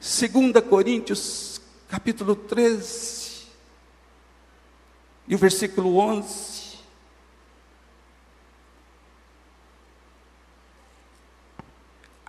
2 0.00 0.64
Coríntios, 0.68 1.60
capítulo 1.88 2.34
13, 2.34 3.46
e 5.28 5.34
o 5.34 5.38
versículo 5.38 5.98
11. 5.98 6.59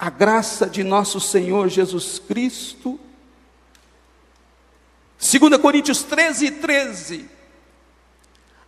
A 0.01 0.09
graça 0.09 0.67
de 0.67 0.83
nosso 0.83 1.19
Senhor 1.19 1.69
Jesus 1.69 2.17
Cristo, 2.17 2.99
2 5.19 5.61
Coríntios 5.61 6.01
13, 6.01 6.49
13. 6.53 7.29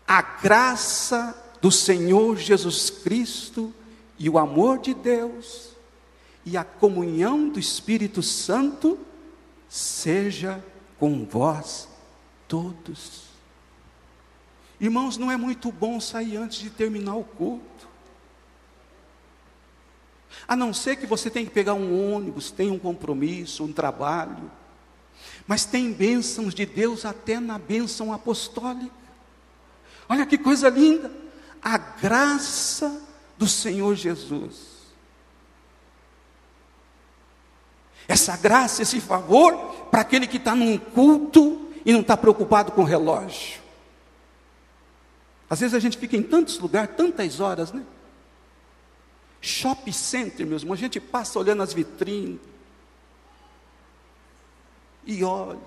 A 0.08 0.22
graça 0.22 1.36
do 1.60 1.72
Senhor 1.72 2.38
Jesus 2.38 2.92
Cristo 2.92 3.74
e 4.20 4.30
o 4.30 4.38
amor 4.38 4.78
de 4.78 4.94
Deus 4.94 5.70
e 6.46 6.56
a 6.56 6.63
comunhão 6.63 7.50
do 7.50 7.60
Espírito 7.60 8.22
Santo 8.22 9.00
seja 9.68 10.63
com 11.00 11.25
vós 11.25 11.90
todos. 12.48 13.24
Irmãos, 14.79 15.18
não 15.18 15.31
é 15.31 15.36
muito 15.36 15.72
bom 15.72 16.00
sair 16.00 16.38
antes 16.38 16.60
de 16.60 16.70
terminar 16.70 17.16
o 17.16 17.24
culto. 17.24 17.73
A 20.48 20.56
não 20.56 20.74
ser 20.74 20.98
que 20.98 21.06
você 21.06 21.29
tenha 21.29 21.46
que 21.46 21.51
pegar 21.51 21.74
um 21.74 22.14
ônibus, 22.14 22.51
tem 22.51 22.70
um 22.70 22.79
compromisso, 22.79 23.64
um 23.64 23.74
trabalho. 23.74 24.51
Mas 25.48 25.66
tem 25.66 25.92
bênçãos 25.92 26.53
de 26.53 26.66
Deus 26.66 27.06
até 27.06 27.40
na 27.40 27.58
bênção 27.58 28.14
apostólica. 28.14 28.92
Olha 30.08 30.25
que 30.25 30.38
coisa 30.38 30.70
linda! 30.70 31.12
A 31.62 31.77
graça 31.77 33.01
do 33.38 33.48
Senhor 33.48 33.96
Jesus 33.96 34.74
essa 38.08 38.36
graça, 38.36 38.82
esse 38.82 39.00
favor 39.00 39.56
para 39.90 40.01
aquele 40.01 40.27
que 40.27 40.38
está 40.38 40.56
num 40.56 40.77
culto 40.77 41.70
e 41.86 41.94
não 41.94 42.01
está 42.01 42.18
preocupado 42.18 42.72
com 42.72 42.82
o 42.82 42.86
relógio. 42.86 43.62
Às 45.50 45.60
vezes 45.60 45.74
a 45.74 45.79
gente 45.79 45.98
fica 45.98 46.18
em 46.18 46.24
tantos 46.24 46.60
lugares, 46.60 46.96
tantas 46.96 47.40
horas, 47.40 47.72
né? 47.72 47.84
Shopping 49.46 49.92
center, 49.92 50.48
meus 50.48 50.62
irmãos, 50.62 50.75
a 50.75 50.77
gente 50.77 51.01
passa 51.01 51.38
olhando 51.38 51.62
as 51.62 51.74
vitrines. 51.74 52.40
E 55.06 55.22
olha, 55.22 55.60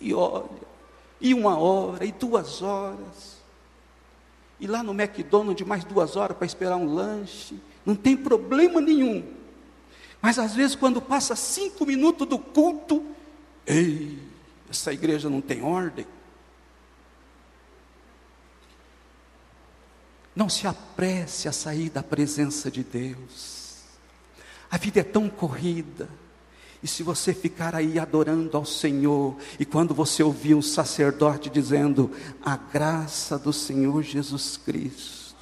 e 0.00 0.14
olha, 0.14 0.48
e 1.20 1.34
uma 1.34 1.58
hora, 1.58 2.06
e 2.06 2.10
duas 2.10 2.62
horas. 2.62 3.36
E 4.58 4.66
lá 4.66 4.82
no 4.82 4.98
McDonald's, 4.98 5.66
mais 5.66 5.84
duas 5.84 6.16
horas 6.16 6.38
para 6.38 6.46
esperar 6.46 6.78
um 6.78 6.94
lanche. 6.94 7.60
Não 7.84 7.94
tem 7.94 8.16
problema 8.16 8.80
nenhum. 8.80 9.22
Mas 10.22 10.38
às 10.38 10.54
vezes, 10.54 10.74
quando 10.74 10.98
passa 10.98 11.36
cinco 11.36 11.84
minutos 11.84 12.26
do 12.26 12.38
culto, 12.38 13.04
ei, 13.66 14.18
essa 14.70 14.90
igreja 14.90 15.28
não 15.28 15.42
tem 15.42 15.62
ordem. 15.62 16.06
Não 20.38 20.48
se 20.48 20.68
apresse 20.68 21.48
a 21.48 21.52
sair 21.52 21.90
da 21.90 22.00
presença 22.00 22.70
de 22.70 22.84
Deus. 22.84 23.78
A 24.70 24.78
vida 24.78 25.00
é 25.00 25.02
tão 25.02 25.28
corrida. 25.28 26.08
E 26.80 26.86
se 26.86 27.02
você 27.02 27.34
ficar 27.34 27.74
aí 27.74 27.98
adorando 27.98 28.56
ao 28.56 28.64
Senhor, 28.64 29.36
e 29.58 29.64
quando 29.64 29.92
você 29.92 30.22
ouvir 30.22 30.54
um 30.54 30.62
sacerdote 30.62 31.50
dizendo: 31.50 32.12
A 32.40 32.56
graça 32.56 33.36
do 33.36 33.52
Senhor 33.52 34.00
Jesus 34.04 34.56
Cristo, 34.56 35.34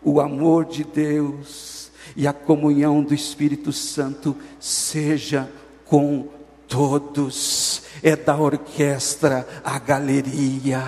o 0.00 0.20
amor 0.20 0.64
de 0.64 0.84
Deus, 0.84 1.90
e 2.14 2.28
a 2.28 2.32
comunhão 2.32 3.02
do 3.02 3.12
Espírito 3.12 3.72
Santo 3.72 4.36
seja 4.60 5.52
com 5.86 6.28
todos. 6.68 7.71
É 8.00 8.14
da 8.14 8.36
orquestra 8.36 9.46
à 9.64 9.78
galeria, 9.78 10.82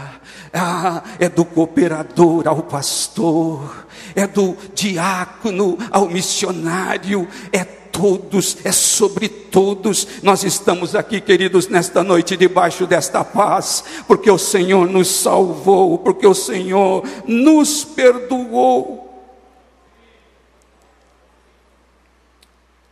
ah, 0.53 1.03
é 1.19 1.29
do 1.29 1.45
cooperador 1.45 2.47
ao 2.47 2.63
pastor, 2.63 3.87
é 4.15 4.27
do 4.27 4.57
diácono 4.75 5.77
ao 5.91 6.09
missionário, 6.09 7.29
é 7.53 7.65
todos, 7.95 8.59
é 8.65 8.73
sobre 8.73 9.29
todos. 9.29 10.21
Nós 10.23 10.43
estamos 10.43 10.97
aqui, 10.97 11.21
queridos, 11.21 11.69
nesta 11.69 12.03
noite, 12.03 12.37
debaixo 12.37 12.87
desta 12.87 13.25
paz, 13.25 13.85
porque 14.09 14.31
o 14.31 14.39
Senhor 14.39 14.89
nos 14.89 15.09
salvou, 15.09 15.99
porque 15.99 16.27
o 16.27 16.35
Senhor 16.35 17.05
nos 17.27 17.85
perdoou. 17.85 19.05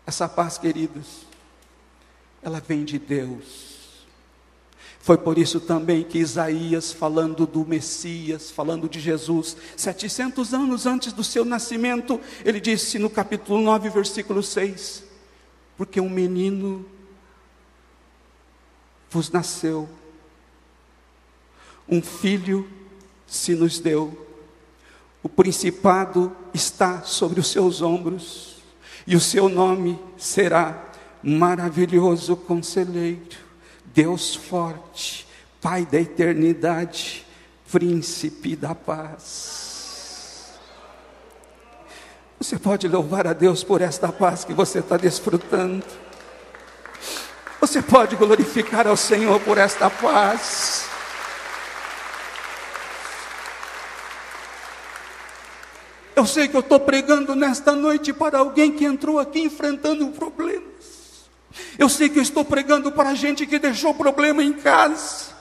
Essa 0.06 0.28
paz, 0.28 0.56
queridos, 0.56 1.26
ela 2.42 2.60
vem 2.60 2.84
de 2.84 2.98
Deus. 2.98 3.71
Foi 5.02 5.18
por 5.18 5.36
isso 5.36 5.58
também 5.58 6.04
que 6.04 6.18
Isaías, 6.18 6.92
falando 6.92 7.44
do 7.44 7.66
Messias, 7.66 8.52
falando 8.52 8.88
de 8.88 9.00
Jesus, 9.00 9.56
700 9.76 10.54
anos 10.54 10.86
antes 10.86 11.12
do 11.12 11.24
seu 11.24 11.44
nascimento, 11.44 12.20
ele 12.44 12.60
disse 12.60 13.00
no 13.00 13.10
capítulo 13.10 13.60
9, 13.60 13.88
versículo 13.88 14.44
6: 14.44 15.02
Porque 15.76 16.00
um 16.00 16.08
menino 16.08 16.86
vos 19.10 19.28
nasceu, 19.28 19.88
um 21.88 22.00
filho 22.00 22.70
se 23.26 23.56
nos 23.56 23.80
deu, 23.80 24.16
o 25.20 25.28
principado 25.28 26.34
está 26.54 27.02
sobre 27.02 27.40
os 27.40 27.48
seus 27.48 27.82
ombros 27.82 28.62
e 29.04 29.16
o 29.16 29.20
seu 29.20 29.48
nome 29.48 29.98
será 30.16 30.92
maravilhoso 31.24 32.36
conselheiro, 32.36 33.41
Deus 33.94 34.34
forte, 34.34 35.26
Pai 35.60 35.86
da 35.86 36.00
eternidade, 36.00 37.24
príncipe 37.70 38.56
da 38.56 38.74
paz. 38.74 40.58
Você 42.36 42.58
pode 42.58 42.88
louvar 42.88 43.28
a 43.28 43.32
Deus 43.32 43.62
por 43.62 43.80
esta 43.80 44.10
paz 44.10 44.44
que 44.44 44.52
você 44.52 44.80
está 44.80 44.96
desfrutando. 44.96 45.84
Você 47.60 47.80
pode 47.80 48.16
glorificar 48.16 48.88
ao 48.88 48.96
Senhor 48.96 49.38
por 49.40 49.56
esta 49.56 49.88
paz. 49.88 50.84
Eu 56.16 56.26
sei 56.26 56.48
que 56.48 56.56
eu 56.56 56.60
estou 56.60 56.80
pregando 56.80 57.36
nesta 57.36 57.72
noite 57.72 58.12
para 58.12 58.38
alguém 58.38 58.72
que 58.72 58.84
entrou 58.84 59.20
aqui 59.20 59.40
enfrentando 59.40 60.08
problemas. 60.08 60.61
Eu 61.78 61.88
sei 61.88 62.08
que 62.08 62.18
eu 62.18 62.22
estou 62.22 62.44
pregando 62.44 62.92
para 62.92 63.14
gente 63.14 63.46
que 63.46 63.58
deixou 63.58 63.94
problema 63.94 64.42
em 64.42 64.52
casa. 64.52 65.31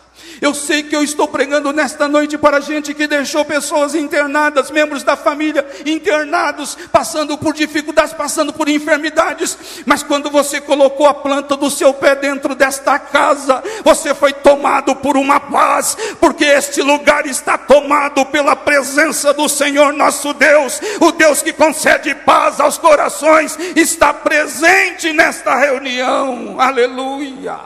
Eu 0.42 0.56
sei 0.56 0.82
que 0.82 0.96
eu 0.96 1.04
estou 1.04 1.28
pregando 1.28 1.72
nesta 1.72 2.08
noite 2.08 2.36
para 2.36 2.60
gente 2.60 2.96
que 2.96 3.06
deixou 3.06 3.46
pessoas 3.46 3.94
internadas, 3.94 4.72
membros 4.72 5.04
da 5.04 5.16
família 5.16 5.64
internados, 5.86 6.76
passando 6.92 7.38
por 7.38 7.54
dificuldades, 7.54 8.12
passando 8.12 8.52
por 8.52 8.68
enfermidades. 8.68 9.84
Mas 9.86 10.02
quando 10.02 10.32
você 10.32 10.60
colocou 10.60 11.06
a 11.06 11.14
planta 11.14 11.56
do 11.56 11.70
seu 11.70 11.94
pé 11.94 12.16
dentro 12.16 12.56
desta 12.56 12.98
casa, 12.98 13.64
você 13.84 14.16
foi 14.16 14.34
tomado 14.34 14.96
por 14.96 15.16
uma 15.16 15.40
paz, 15.40 15.96
porque 16.20 16.46
este 16.46 16.82
lugar 16.82 17.28
está 17.28 17.56
tomado 17.56 18.26
pela 18.26 18.56
presença 18.56 19.32
do 19.36 19.48
Senhor 19.48 19.94
nosso 19.94 20.34
Deus, 20.34 20.82
o 21.00 21.12
Deus 21.12 21.44
que 21.44 21.54
concede 21.54 22.16
paz 22.16 22.60
aos 22.60 22.80
corações, 22.80 23.60
está 23.76 24.12
presente 24.12 25.14
nesta 25.14 25.56
reunião. 25.56 26.60
Aleluia. 26.60 27.60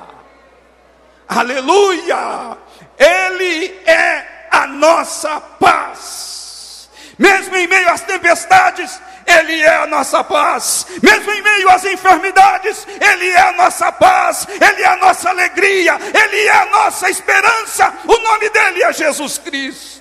Aleluia! 1.28 2.65
Ele 2.98 3.68
é 3.86 4.48
a 4.52 4.68
nossa 4.68 5.40
paz. 5.40 6.90
Mesmo 7.18 7.56
em 7.56 7.68
meio 7.68 7.90
às 7.90 8.02
tempestades, 8.02 9.00
Ele 9.26 9.62
é 9.62 9.78
a 9.78 9.88
nossa 9.88 10.24
paz. 10.24 10.88
Mesmo 11.02 11.32
em 11.32 11.42
meio 11.42 11.70
às 11.70 11.84
enfermidades, 11.86 12.86
Ele 12.88 13.30
é 13.30 13.40
a 13.40 13.54
nossa 13.54 13.92
paz. 13.92 14.48
Ele 14.50 14.82
é 14.82 14.88
a 14.88 14.98
nossa 14.98 15.30
alegria. 15.30 15.98
Ele 16.14 16.42
é 16.48 16.52
a 16.52 16.66
nossa 16.68 17.10
esperança. 17.10 17.94
O 18.06 18.18
nome 18.18 18.50
dele 18.50 18.84
é 18.84 18.94
Jesus 18.94 19.38
Cristo. 19.38 19.96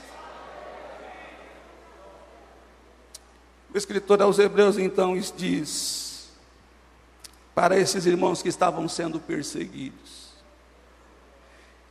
O 3.74 3.76
escritor 3.76 4.22
aos 4.22 4.38
Hebreus 4.38 4.78
então 4.78 5.18
diz: 5.37 6.30
para 7.54 7.76
esses 7.76 8.07
irmãos 8.07 8.40
que 8.40 8.48
estavam 8.48 8.88
sendo 8.88 9.18
perseguidos, 9.18 10.13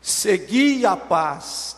segui 0.03 0.85
a 0.85 0.97
paz. 0.97 1.77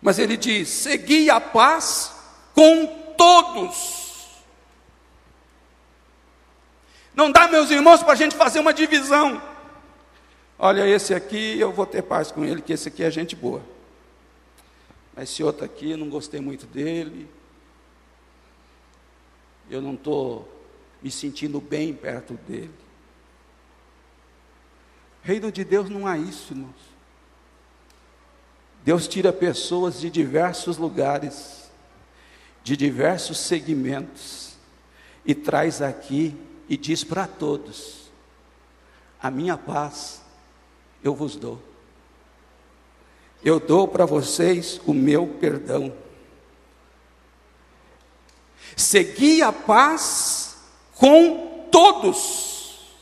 Mas 0.00 0.18
ele 0.18 0.36
diz: 0.36 0.68
segui 0.68 1.28
a 1.28 1.40
paz 1.40 2.14
com 2.54 2.86
todos. 3.18 4.06
Não 7.14 7.32
dá, 7.32 7.48
meus 7.48 7.70
irmãos, 7.70 8.02
para 8.02 8.12
a 8.12 8.16
gente 8.16 8.36
fazer 8.36 8.60
uma 8.60 8.72
divisão. 8.72 9.42
Olha, 10.58 10.86
esse 10.86 11.12
aqui 11.12 11.58
eu 11.58 11.72
vou 11.72 11.84
ter 11.84 12.02
paz 12.02 12.30
com 12.30 12.44
ele, 12.44 12.62
que 12.62 12.72
esse 12.72 12.88
aqui 12.88 13.02
é 13.02 13.10
gente 13.10 13.34
boa. 13.34 13.62
Mas 15.14 15.30
esse 15.30 15.42
outro 15.42 15.64
aqui, 15.64 15.90
eu 15.90 15.98
não 15.98 16.08
gostei 16.08 16.40
muito 16.40 16.66
dele. 16.66 17.28
Eu 19.68 19.82
não 19.82 19.94
estou 19.94 20.48
me 21.02 21.10
sentindo 21.10 21.60
bem 21.60 21.92
perto 21.92 22.34
dele. 22.46 22.70
Reino 25.22 25.50
de 25.50 25.64
Deus 25.64 25.90
não 25.90 26.06
há 26.06 26.16
isso, 26.16 26.52
irmãos. 26.52 26.95
Deus 28.86 29.08
tira 29.08 29.32
pessoas 29.32 29.98
de 29.98 30.08
diversos 30.08 30.76
lugares, 30.76 31.68
de 32.62 32.76
diversos 32.76 33.36
segmentos, 33.36 34.54
e 35.24 35.34
traz 35.34 35.82
aqui 35.82 36.36
e 36.68 36.76
diz 36.76 37.02
para 37.02 37.26
todos: 37.26 38.12
A 39.20 39.28
minha 39.28 39.58
paz 39.58 40.22
eu 41.02 41.16
vos 41.16 41.34
dou. 41.34 41.60
Eu 43.44 43.58
dou 43.58 43.88
para 43.88 44.06
vocês 44.06 44.80
o 44.86 44.94
meu 44.94 45.26
perdão. 45.40 45.92
Segui 48.76 49.42
a 49.42 49.50
paz 49.50 50.58
com 50.94 51.66
todos. 51.72 52.94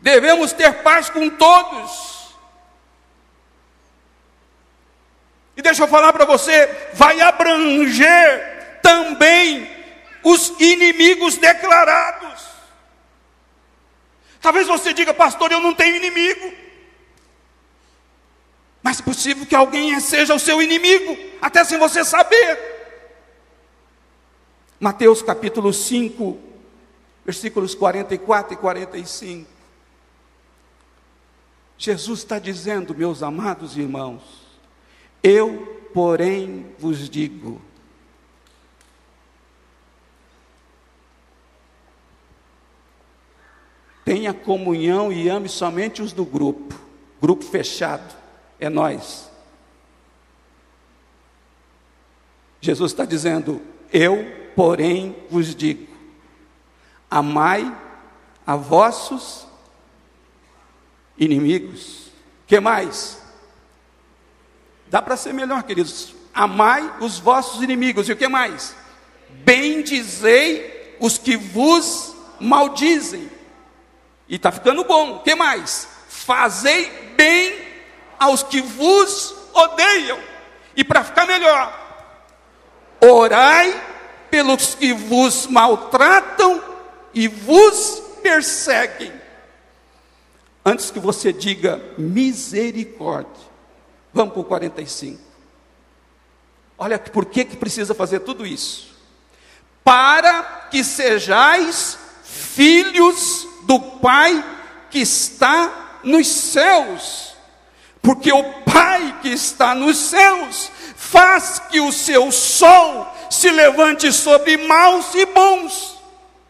Devemos 0.00 0.50
ter 0.54 0.82
paz 0.82 1.10
com 1.10 1.28
todos. 1.28 2.09
E 5.60 5.62
deixa 5.62 5.82
eu 5.82 5.88
falar 5.88 6.10
para 6.14 6.24
você, 6.24 6.74
vai 6.94 7.20
abranger 7.20 8.78
também 8.82 9.70
os 10.24 10.58
inimigos 10.58 11.36
declarados. 11.36 12.46
Talvez 14.40 14.66
você 14.66 14.94
diga, 14.94 15.12
pastor, 15.12 15.52
eu 15.52 15.60
não 15.60 15.74
tenho 15.74 15.96
inimigo. 15.96 16.50
Mas 18.82 19.00
é 19.00 19.02
possível 19.02 19.44
que 19.44 19.54
alguém 19.54 20.00
seja 20.00 20.34
o 20.34 20.38
seu 20.38 20.62
inimigo, 20.62 21.14
até 21.42 21.62
sem 21.62 21.76
você 21.78 22.06
saber. 22.06 22.58
Mateus 24.80 25.20
capítulo 25.20 25.74
5, 25.74 26.40
versículos 27.22 27.74
44 27.74 28.54
e 28.54 28.56
45. 28.56 29.50
Jesus 31.76 32.20
está 32.20 32.38
dizendo, 32.38 32.94
meus 32.94 33.22
amados 33.22 33.76
irmãos, 33.76 34.49
eu, 35.22 35.88
porém, 35.92 36.66
vos 36.78 37.08
digo: 37.08 37.60
tenha 44.04 44.34
comunhão 44.34 45.12
e 45.12 45.28
ame 45.28 45.48
somente 45.48 46.02
os 46.02 46.12
do 46.12 46.24
grupo, 46.24 46.74
grupo 47.20 47.44
fechado, 47.44 48.16
é 48.58 48.68
nós. 48.68 49.30
Jesus 52.60 52.92
está 52.92 53.04
dizendo: 53.04 53.62
Eu, 53.92 54.24
porém, 54.56 55.16
vos 55.30 55.54
digo: 55.54 55.86
amai 57.10 57.76
a 58.46 58.56
vossos 58.56 59.46
inimigos. 61.16 62.10
Que 62.46 62.58
mais? 62.58 63.19
Dá 64.90 65.00
para 65.00 65.16
ser 65.16 65.32
melhor, 65.32 65.62
queridos. 65.62 66.14
Amai 66.34 66.96
os 67.00 67.18
vossos 67.18 67.62
inimigos. 67.62 68.08
E 68.08 68.12
o 68.12 68.16
que 68.16 68.26
mais? 68.26 68.74
Bendizei 69.28 70.96
os 70.98 71.16
que 71.16 71.36
vos 71.36 72.14
maldizem. 72.40 73.30
E 74.28 74.34
está 74.34 74.50
ficando 74.50 74.84
bom. 74.84 75.16
O 75.16 75.20
que 75.20 75.34
mais? 75.34 75.88
Fazei 76.08 76.90
bem 77.16 77.56
aos 78.18 78.42
que 78.42 78.60
vos 78.60 79.34
odeiam. 79.54 80.18
E 80.76 80.82
para 80.82 81.04
ficar 81.04 81.26
melhor, 81.26 81.72
orai 83.00 83.80
pelos 84.28 84.74
que 84.74 84.92
vos 84.92 85.46
maltratam 85.46 86.62
e 87.14 87.28
vos 87.28 88.02
perseguem. 88.22 89.12
Antes 90.64 90.90
que 90.90 90.98
você 90.98 91.32
diga 91.32 91.80
misericórdia, 91.96 93.49
Vamos 94.12 94.32
para 94.32 94.40
o 94.40 94.44
45. 94.44 95.20
Olha 96.76 96.98
por 96.98 97.26
que, 97.26 97.44
que 97.44 97.56
precisa 97.56 97.94
fazer 97.94 98.20
tudo 98.20 98.46
isso. 98.46 98.88
Para 99.84 100.68
que 100.70 100.82
sejais 100.82 101.98
filhos 102.24 103.46
do 103.64 103.78
Pai 103.78 104.44
que 104.90 105.00
está 105.00 106.00
nos 106.02 106.26
céus. 106.26 107.34
Porque 108.02 108.32
o 108.32 108.42
Pai 108.62 109.18
que 109.20 109.28
está 109.28 109.74
nos 109.74 109.96
céus 109.96 110.70
faz 110.96 111.58
que 111.70 111.80
o 111.80 111.92
seu 111.92 112.32
sol 112.32 113.06
se 113.30 113.50
levante 113.50 114.12
sobre 114.12 114.56
maus 114.56 115.14
e 115.14 115.24
bons, 115.26 115.98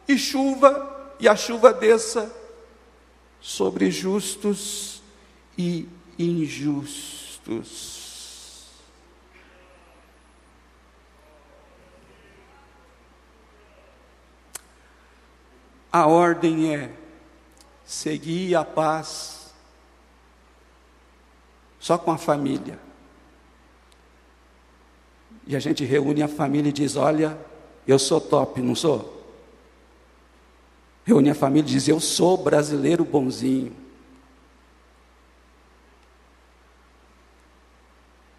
e 0.09 0.17
chuva, 0.17 1.15
e 1.19 1.29
a 1.29 1.37
chuva 1.37 1.73
desça 1.73 2.35
sobre 3.41 3.91
justos 3.91 5.03
e 5.59 5.89
injustos 6.19 7.20
justos. 7.45 8.11
A 15.93 16.07
ordem 16.07 16.75
é 16.75 16.93
seguir 17.85 18.55
a 18.55 18.65
paz 18.65 19.53
só 21.81 21.99
com 21.99 22.13
a 22.13 22.19
família. 22.19 22.79
E 25.47 25.57
a 25.57 25.59
gente 25.59 25.85
reúne 25.85 26.23
a 26.23 26.29
família 26.29 26.69
e 26.69 26.73
diz: 26.73 26.95
Olha, 26.95 27.37
eu 27.89 27.99
sou 27.99 28.21
top, 28.21 28.61
não 28.63 28.77
sou? 28.77 29.21
Reúne 31.05 31.31
a 31.31 31.35
família 31.35 31.69
e 31.69 31.73
diz: 31.73 31.89
Eu 31.89 31.99
sou 31.99 32.37
brasileiro 32.37 33.05
bonzinho. 33.05 33.75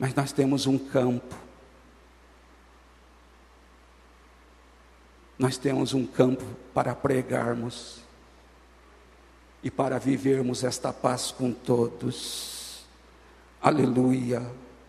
Mas 0.02 0.16
nós 0.16 0.32
temos 0.32 0.66
um 0.66 0.80
campo. 0.80 1.36
Nós 5.38 5.60
temos 5.60 5.94
um 5.94 6.08
campo 6.08 6.44
para 6.74 6.96
pregarmos 6.96 8.00
e 9.62 9.70
para 9.70 10.00
vivermos 10.00 10.64
esta 10.64 10.92
paz 10.92 11.30
com 11.30 11.54
todos. 11.54 12.84
Aleluia, 13.62 14.42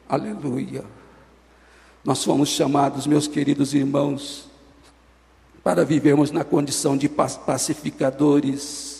aleluia. 0.08 0.82
Nós 2.02 2.24
fomos 2.24 2.48
chamados, 2.48 3.06
meus 3.06 3.28
queridos 3.28 3.74
irmãos, 3.74 4.48
para 5.62 5.84
vivermos 5.84 6.30
na 6.30 6.42
condição 6.42 6.96
de 6.96 7.06
pacificadores. 7.06 8.91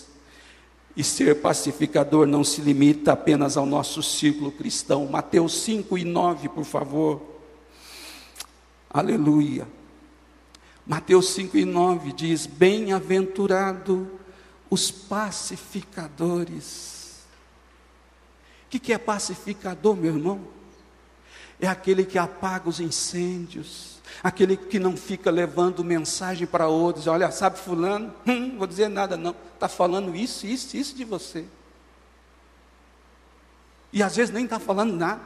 E 0.95 1.03
ser 1.03 1.41
pacificador 1.41 2.27
não 2.27 2.45
se 2.45 2.61
limita 2.61 3.13
apenas 3.13 3.57
ao 3.57 3.65
nosso 3.65 4.03
ciclo 4.03 4.53
cristão. 4.53 5.07
Mateus 5.07 5.63
5 5.63 5.97
e 5.97 6.05
9, 6.05 6.51
por 6.51 6.65
favor. 6.65 7.23
Aleluia. 8.91 9.67
Mateus 10.87 11.31
5 11.31 11.57
e 11.57 11.65
9 11.65 12.13
diz: 12.13 12.45
Bem-aventurado 12.45 14.21
os 14.69 14.91
pacificadores. 14.91 17.23
O 18.67 18.71
que, 18.71 18.79
que 18.79 18.93
é 18.93 18.99
pacificador, 18.99 19.97
meu 19.97 20.15
irmão? 20.15 20.47
É 21.61 21.69
aquele 21.69 22.05
que 22.05 22.19
apaga 22.19 22.69
os 22.69 22.81
incêndios, 22.81 24.02
aquele 24.23 24.57
que 24.57 24.79
não 24.79 24.97
fica 24.97 25.31
levando 25.31 25.85
mensagem 25.85 26.47
para 26.47 26.67
outros. 26.67 27.07
Olha, 27.07 27.31
sabe 27.31 27.59
fulano? 27.59 28.13
Hum, 28.27 28.57
vou 28.59 28.67
dizer 28.67 28.89
nada 28.89 29.17
não. 29.17 29.35
Está 29.55 29.69
falando 29.69 30.17
isso, 30.17 30.47
isso, 30.47 30.77
isso 30.77 30.97
de 30.97 31.05
você. 31.05 31.45
E 33.93 34.03
às 34.03 34.17
vezes 34.17 34.35
nem 34.35 34.45
está 34.45 34.59
falando 34.59 34.95
nada. 34.95 35.23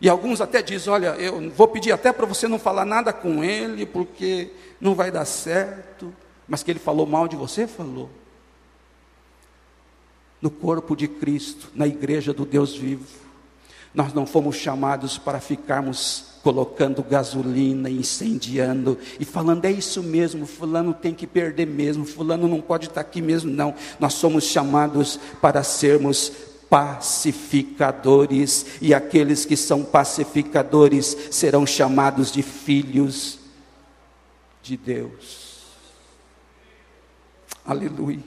E 0.00 0.08
alguns 0.08 0.40
até 0.40 0.60
dizem: 0.62 0.92
Olha, 0.92 1.08
eu 1.18 1.50
vou 1.50 1.68
pedir 1.68 1.92
até 1.92 2.12
para 2.12 2.26
você 2.26 2.48
não 2.48 2.58
falar 2.58 2.84
nada 2.84 3.12
com 3.12 3.44
ele, 3.44 3.86
porque 3.86 4.50
não 4.80 4.94
vai 4.94 5.10
dar 5.10 5.24
certo. 5.24 6.12
Mas 6.48 6.62
que 6.62 6.70
ele 6.70 6.80
falou 6.80 7.06
mal 7.06 7.28
de 7.28 7.36
você, 7.36 7.66
falou. 7.66 8.10
No 10.40 10.50
corpo 10.50 10.96
de 10.96 11.06
Cristo, 11.06 11.70
na 11.72 11.86
igreja 11.86 12.32
do 12.32 12.44
Deus 12.44 12.76
vivo, 12.76 13.06
nós 13.94 14.12
não 14.12 14.26
fomos 14.26 14.56
chamados 14.56 15.18
para 15.18 15.38
ficarmos 15.38 16.31
colocando 16.42 17.02
gasolina, 17.02 17.88
incendiando 17.88 18.98
e 19.18 19.24
falando: 19.24 19.64
é 19.64 19.70
isso 19.70 20.02
mesmo, 20.02 20.44
Fulano 20.46 20.92
tem 20.92 21.14
que 21.14 21.26
perder 21.26 21.66
mesmo, 21.66 22.04
Fulano 22.04 22.48
não 22.48 22.60
pode 22.60 22.88
estar 22.88 23.00
aqui 23.00 23.22
mesmo, 23.22 23.50
não. 23.50 23.74
Nós 23.98 24.14
somos 24.14 24.44
chamados 24.44 25.18
para 25.40 25.62
sermos 25.62 26.32
pacificadores, 26.68 28.66
e 28.80 28.94
aqueles 28.94 29.44
que 29.44 29.56
são 29.56 29.84
pacificadores 29.84 31.16
serão 31.30 31.66
chamados 31.66 32.32
de 32.32 32.42
filhos 32.42 33.38
de 34.62 34.76
Deus. 34.76 35.42
Aleluia. 37.64 38.20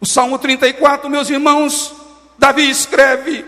O 0.00 0.06
Salmo 0.06 0.38
34, 0.38 1.08
meus 1.08 1.30
irmãos, 1.30 1.94
Davi 2.38 2.68
escreve, 2.68 3.44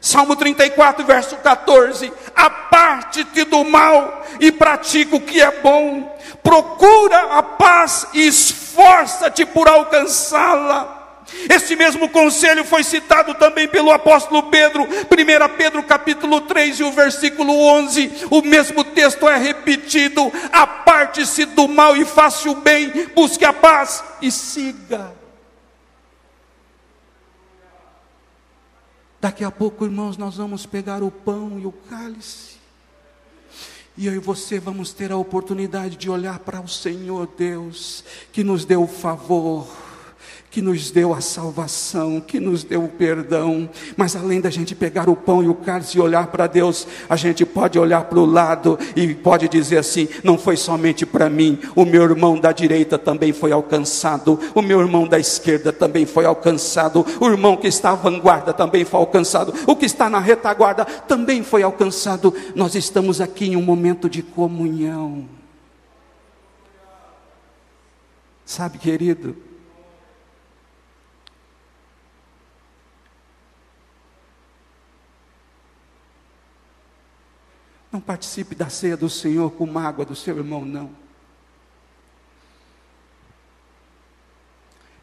Salmo 0.00 0.36
34, 0.36 1.04
verso 1.04 1.36
14: 1.36 2.12
Aparte-te 2.34 3.44
do 3.44 3.64
mal 3.64 4.24
e 4.40 4.52
pratica 4.52 5.16
o 5.16 5.20
que 5.20 5.40
é 5.40 5.50
bom, 5.60 6.16
procura 6.42 7.38
a 7.38 7.42
paz 7.42 8.06
e 8.12 8.26
esforça-te 8.26 9.44
por 9.44 9.68
alcançá-la. 9.68 10.96
Este 11.50 11.74
mesmo 11.74 12.08
conselho 12.08 12.64
foi 12.64 12.84
citado 12.84 13.34
também 13.34 13.66
pelo 13.66 13.90
apóstolo 13.90 14.44
Pedro, 14.44 14.84
1 14.84 15.56
Pedro 15.56 15.82
capítulo 15.82 16.42
3 16.42 16.80
e 16.80 16.84
o 16.84 16.92
versículo 16.92 17.52
11. 17.52 18.26
O 18.30 18.42
mesmo 18.42 18.84
texto 18.84 19.28
é 19.28 19.36
repetido: 19.36 20.32
aparte-se 20.52 21.44
do 21.46 21.66
mal 21.66 21.96
e 21.96 22.04
faça 22.04 22.48
o 22.48 22.54
bem, 22.54 23.08
busque 23.14 23.44
a 23.44 23.52
paz 23.52 24.04
e 24.22 24.30
siga. 24.30 25.25
Daqui 29.26 29.42
a 29.42 29.50
pouco, 29.50 29.84
irmãos, 29.84 30.16
nós 30.16 30.36
vamos 30.36 30.66
pegar 30.66 31.02
o 31.02 31.10
pão 31.10 31.58
e 31.58 31.66
o 31.66 31.72
cálice. 31.72 32.58
E 33.96 34.06
eu 34.06 34.14
e 34.14 34.20
você 34.20 34.60
vamos 34.60 34.92
ter 34.92 35.10
a 35.10 35.16
oportunidade 35.16 35.96
de 35.96 36.08
olhar 36.08 36.38
para 36.38 36.60
o 36.60 36.68
Senhor 36.68 37.28
Deus, 37.36 38.04
que 38.32 38.44
nos 38.44 38.64
deu 38.64 38.84
o 38.84 38.86
favor 38.86 39.66
que 40.56 40.62
nos 40.62 40.90
deu 40.90 41.12
a 41.12 41.20
salvação, 41.20 42.18
que 42.18 42.40
nos 42.40 42.64
deu 42.64 42.82
o 42.82 42.88
perdão. 42.88 43.68
Mas 43.94 44.16
além 44.16 44.40
da 44.40 44.48
gente 44.48 44.74
pegar 44.74 45.06
o 45.06 45.14
pão 45.14 45.44
e 45.44 45.48
o 45.48 45.54
cálice 45.54 45.98
e 45.98 46.00
olhar 46.00 46.28
para 46.28 46.46
Deus, 46.46 46.88
a 47.10 47.14
gente 47.14 47.44
pode 47.44 47.78
olhar 47.78 48.04
para 48.04 48.18
o 48.18 48.24
lado 48.24 48.78
e 48.96 49.14
pode 49.14 49.50
dizer 49.50 49.76
assim: 49.76 50.08
não 50.24 50.38
foi 50.38 50.56
somente 50.56 51.04
para 51.04 51.28
mim, 51.28 51.58
o 51.74 51.84
meu 51.84 52.04
irmão 52.04 52.40
da 52.40 52.52
direita 52.52 52.96
também 52.96 53.34
foi 53.34 53.52
alcançado, 53.52 54.40
o 54.54 54.62
meu 54.62 54.80
irmão 54.80 55.06
da 55.06 55.18
esquerda 55.18 55.74
também 55.74 56.06
foi 56.06 56.24
alcançado, 56.24 57.04
o 57.20 57.26
irmão 57.26 57.58
que 57.58 57.66
está 57.66 57.90
à 57.90 57.94
vanguarda 57.94 58.54
também 58.54 58.82
foi 58.82 58.98
alcançado, 58.98 59.52
o 59.66 59.76
que 59.76 59.84
está 59.84 60.08
na 60.08 60.20
retaguarda 60.20 60.86
também 60.86 61.42
foi 61.42 61.64
alcançado. 61.64 62.32
Nós 62.54 62.74
estamos 62.74 63.20
aqui 63.20 63.48
em 63.48 63.56
um 63.56 63.62
momento 63.62 64.08
de 64.08 64.22
comunhão. 64.22 65.28
Sabe, 68.46 68.78
querido, 68.78 69.36
Não 77.96 78.00
participe 78.02 78.54
da 78.54 78.68
ceia 78.68 78.94
do 78.94 79.08
Senhor 79.08 79.50
com 79.52 79.64
mágoa 79.64 80.04
do 80.04 80.14
seu 80.14 80.36
irmão, 80.36 80.66
não. 80.66 80.94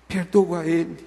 Perdoa 0.08 0.64
ele. 0.64 1.04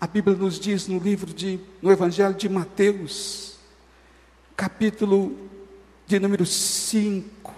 A 0.00 0.06
Bíblia 0.06 0.34
nos 0.34 0.58
diz 0.58 0.88
no 0.88 0.98
livro 0.98 1.34
de, 1.34 1.60
no 1.82 1.92
Evangelho 1.92 2.34
de 2.34 2.48
Mateus, 2.48 3.58
capítulo 4.56 5.50
de 6.06 6.18
número 6.18 6.46
5, 6.46 7.54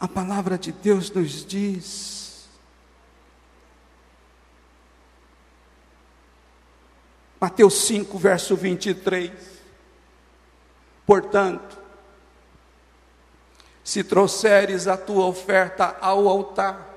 a 0.00 0.08
palavra 0.08 0.58
de 0.58 0.72
Deus 0.72 1.08
nos 1.12 1.46
diz, 1.46 2.48
Mateus 7.40 7.74
5, 7.74 8.18
verso 8.18 8.56
23, 8.56 9.59
Portanto, 11.10 11.76
se 13.82 14.04
trouxeres 14.04 14.86
a 14.86 14.96
tua 14.96 15.26
oferta 15.26 15.96
ao 16.00 16.28
altar, 16.28 16.88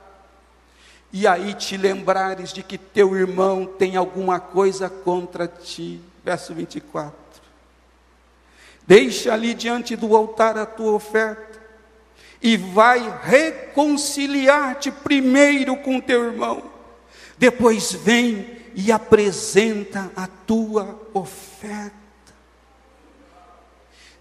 e 1.11 1.25
aí 1.25 1.55
te 1.55 1.75
lembrares 1.75 2.53
de 2.53 2.61
que 2.61 2.77
teu 2.77 3.15
irmão 3.17 3.65
tem 3.65 3.95
alguma 3.95 4.39
coisa 4.39 4.87
contra 4.87 5.47
ti, 5.47 5.99
verso 6.23 6.53
24. 6.53 7.11
Deixa 8.85 9.33
ali 9.33 9.55
diante 9.55 9.95
do 9.95 10.15
altar 10.15 10.59
a 10.59 10.65
tua 10.67 10.91
oferta, 10.91 11.59
e 12.39 12.55
vai 12.55 13.19
reconciliar-te 13.23 14.91
primeiro 14.91 15.75
com 15.77 15.99
teu 15.99 16.25
irmão, 16.25 16.69
depois 17.35 17.91
vem 17.93 18.59
e 18.75 18.91
apresenta 18.91 20.11
a 20.15 20.27
tua 20.27 21.01
oferta. 21.15 22.02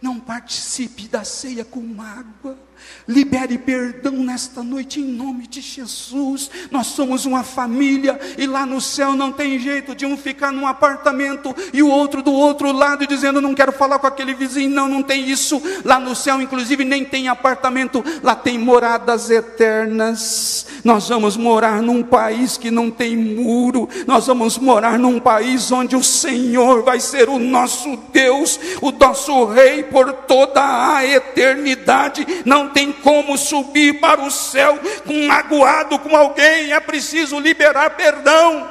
Não 0.02 0.18
participe 0.18 1.06
da 1.06 1.22
ceia 1.22 1.64
com 1.64 1.80
mágoa. 1.80 2.58
Libere 3.06 3.58
perdão 3.58 4.12
nesta 4.12 4.62
noite 4.62 5.00
em 5.00 5.04
nome 5.04 5.46
de 5.46 5.60
Jesus. 5.60 6.50
Nós 6.70 6.88
somos 6.88 7.26
uma 7.26 7.42
família 7.42 8.18
e 8.38 8.46
lá 8.46 8.64
no 8.64 8.80
céu 8.80 9.14
não 9.14 9.32
tem 9.32 9.58
jeito 9.58 9.94
de 9.94 10.06
um 10.06 10.16
ficar 10.16 10.52
num 10.52 10.66
apartamento 10.66 11.54
e 11.72 11.82
o 11.82 11.88
outro 11.88 12.22
do 12.22 12.32
outro 12.32 12.70
lado 12.70 13.06
dizendo 13.06 13.40
não 13.40 13.54
quero 13.54 13.72
falar 13.72 13.98
com 13.98 14.06
aquele 14.06 14.34
vizinho. 14.34 14.70
Não, 14.70 14.88
não 14.88 15.02
tem 15.02 15.28
isso. 15.28 15.60
Lá 15.84 15.98
no 15.98 16.14
céu, 16.14 16.40
inclusive, 16.40 16.84
nem 16.84 17.04
tem 17.04 17.28
apartamento, 17.28 18.04
lá 18.22 18.34
tem 18.34 18.58
moradas 18.58 19.30
eternas. 19.30 20.66
Nós 20.84 21.08
vamos 21.08 21.36
morar 21.36 21.82
num 21.82 22.02
país 22.02 22.56
que 22.56 22.70
não 22.70 22.90
tem 22.90 23.16
muro. 23.16 23.88
Nós 24.06 24.26
vamos 24.26 24.58
morar 24.58 24.98
num 24.98 25.18
país 25.18 25.70
onde 25.72 25.96
o 25.96 26.02
Senhor 26.02 26.82
vai 26.82 27.00
ser 27.00 27.28
o 27.28 27.38
nosso 27.38 27.96
Deus, 28.12 28.58
o 28.80 28.90
nosso 28.92 29.44
Rei 29.46 29.82
por 29.82 30.12
toda 30.12 30.60
a 30.94 31.04
eternidade. 31.04 32.26
Não 32.44 32.61
tem 32.70 32.92
como 32.92 33.36
subir 33.36 34.00
para 34.00 34.20
o 34.20 34.30
céu 34.30 34.78
com 35.06 35.26
magoado 35.26 35.98
com 35.98 36.16
alguém, 36.16 36.72
é 36.72 36.80
preciso 36.80 37.38
liberar 37.38 37.90
perdão. 37.90 38.70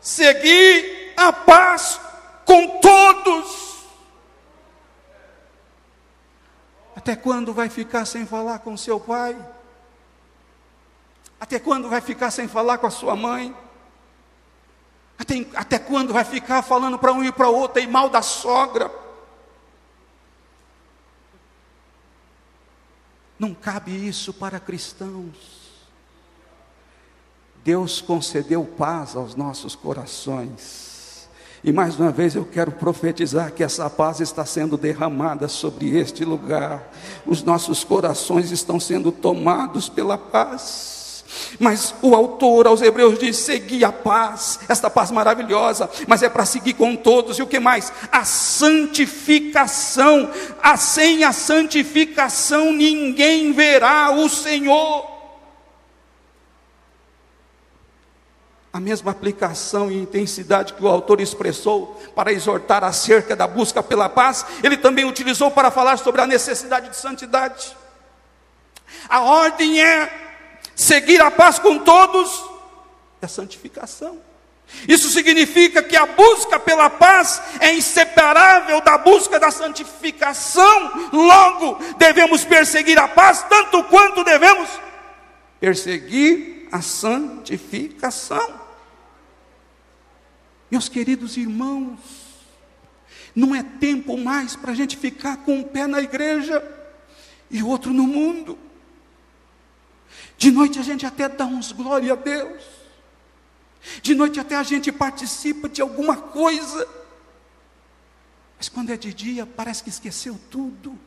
Seguir 0.00 1.14
a 1.16 1.32
paz 1.32 2.00
com 2.44 2.78
todos. 2.78 3.66
Até 6.94 7.16
quando 7.16 7.52
vai 7.52 7.68
ficar 7.68 8.04
sem 8.04 8.26
falar 8.26 8.60
com 8.60 8.76
seu 8.76 8.98
pai? 8.98 9.36
Até 11.38 11.58
quando 11.58 11.88
vai 11.88 12.00
ficar 12.00 12.30
sem 12.30 12.48
falar 12.48 12.78
com 12.78 12.86
a 12.86 12.90
sua 12.90 13.14
mãe? 13.14 13.54
Até, 15.18 15.46
até 15.54 15.78
quando 15.78 16.12
vai 16.12 16.24
ficar 16.24 16.62
falando 16.62 16.98
para 16.98 17.12
um 17.12 17.22
e 17.22 17.32
para 17.32 17.48
outro 17.48 17.82
e 17.82 17.86
mal 17.86 18.08
da 18.08 18.22
sogra? 18.22 18.90
Não 23.38 23.54
cabe 23.54 23.90
isso 23.90 24.32
para 24.32 24.58
cristãos. 24.58 25.56
Deus 27.64 28.00
concedeu 28.00 28.64
paz 28.64 29.16
aos 29.16 29.34
nossos 29.34 29.74
corações. 29.74 31.28
E 31.64 31.72
mais 31.72 31.98
uma 31.98 32.12
vez 32.12 32.36
eu 32.36 32.44
quero 32.44 32.70
profetizar 32.70 33.52
que 33.52 33.64
essa 33.64 33.90
paz 33.90 34.20
está 34.20 34.44
sendo 34.44 34.76
derramada 34.76 35.48
sobre 35.48 35.98
este 35.98 36.24
lugar. 36.24 36.92
Os 37.26 37.42
nossos 37.42 37.82
corações 37.82 38.52
estão 38.52 38.78
sendo 38.78 39.10
tomados 39.10 39.88
pela 39.88 40.16
paz. 40.16 40.95
Mas 41.58 41.94
o 42.02 42.14
autor 42.14 42.66
aos 42.66 42.82
Hebreus 42.82 43.18
diz: 43.18 43.36
segui 43.36 43.84
a 43.84 43.92
paz, 43.92 44.60
esta 44.68 44.90
paz 44.90 45.10
maravilhosa, 45.10 45.88
mas 46.06 46.22
é 46.22 46.28
para 46.28 46.44
seguir 46.44 46.74
com 46.74 46.94
todos, 46.94 47.38
e 47.38 47.42
o 47.42 47.46
que 47.46 47.60
mais? 47.60 47.92
A 48.10 48.24
santificação, 48.24 50.30
a, 50.62 50.76
sem 50.76 51.24
a 51.24 51.32
santificação 51.32 52.72
ninguém 52.72 53.52
verá 53.52 54.10
o 54.10 54.28
Senhor. 54.28 55.16
a 58.76 58.80
mesma 58.80 59.10
aplicação 59.10 59.90
e 59.90 59.96
intensidade 59.96 60.74
que 60.74 60.84
o 60.84 60.88
autor 60.88 61.18
expressou 61.18 61.98
para 62.14 62.30
exortar 62.30 62.84
acerca 62.84 63.34
da 63.34 63.46
busca 63.46 63.82
pela 63.82 64.06
paz, 64.06 64.44
ele 64.62 64.76
também 64.76 65.06
utilizou 65.06 65.50
para 65.50 65.70
falar 65.70 65.96
sobre 65.96 66.20
a 66.20 66.26
necessidade 66.26 66.90
de 66.90 66.96
santidade. 66.96 67.74
A 69.08 69.22
ordem 69.22 69.82
é 69.82 70.25
seguir 70.76 71.20
a 71.20 71.30
paz 71.30 71.58
com 71.58 71.78
todos, 71.78 72.44
é 73.20 73.26
santificação. 73.26 74.20
Isso 74.86 75.08
significa 75.08 75.82
que 75.82 75.96
a 75.96 76.06
busca 76.06 76.58
pela 76.58 76.90
paz 76.90 77.40
é 77.60 77.72
inseparável 77.72 78.80
da 78.80 78.98
busca 78.98 79.38
da 79.40 79.50
santificação. 79.50 81.10
Logo, 81.12 81.78
devemos 81.96 82.44
perseguir 82.44 82.98
a 82.98 83.08
paz 83.08 83.44
tanto 83.48 83.82
quanto 83.84 84.22
devemos 84.22 84.68
perseguir 85.58 86.68
a 86.70 86.82
santificação. 86.82 88.60
Meus 90.70 90.88
queridos 90.88 91.36
irmãos, 91.36 91.98
não 93.34 93.54
é 93.54 93.62
tempo 93.62 94.18
mais 94.18 94.56
para 94.56 94.72
a 94.72 94.74
gente 94.74 94.96
ficar 94.96 95.38
com 95.38 95.58
um 95.58 95.62
pé 95.62 95.86
na 95.86 96.00
igreja 96.00 96.62
e 97.50 97.62
outro 97.62 97.92
no 97.92 98.02
mundo. 98.02 98.58
De 100.36 100.50
noite 100.50 100.78
a 100.78 100.82
gente 100.82 101.06
até 101.06 101.28
dá 101.28 101.46
uns 101.46 101.72
glória 101.72 102.12
a 102.12 102.16
Deus. 102.16 102.62
De 104.02 104.14
noite 104.14 104.40
até 104.40 104.56
a 104.56 104.62
gente 104.62 104.90
participa 104.92 105.68
de 105.68 105.80
alguma 105.80 106.16
coisa. 106.16 106.86
Mas 108.56 108.68
quando 108.68 108.90
é 108.90 108.96
de 108.96 109.12
dia, 109.12 109.46
parece 109.46 109.82
que 109.82 109.88
esqueceu 109.88 110.38
tudo. 110.50 110.98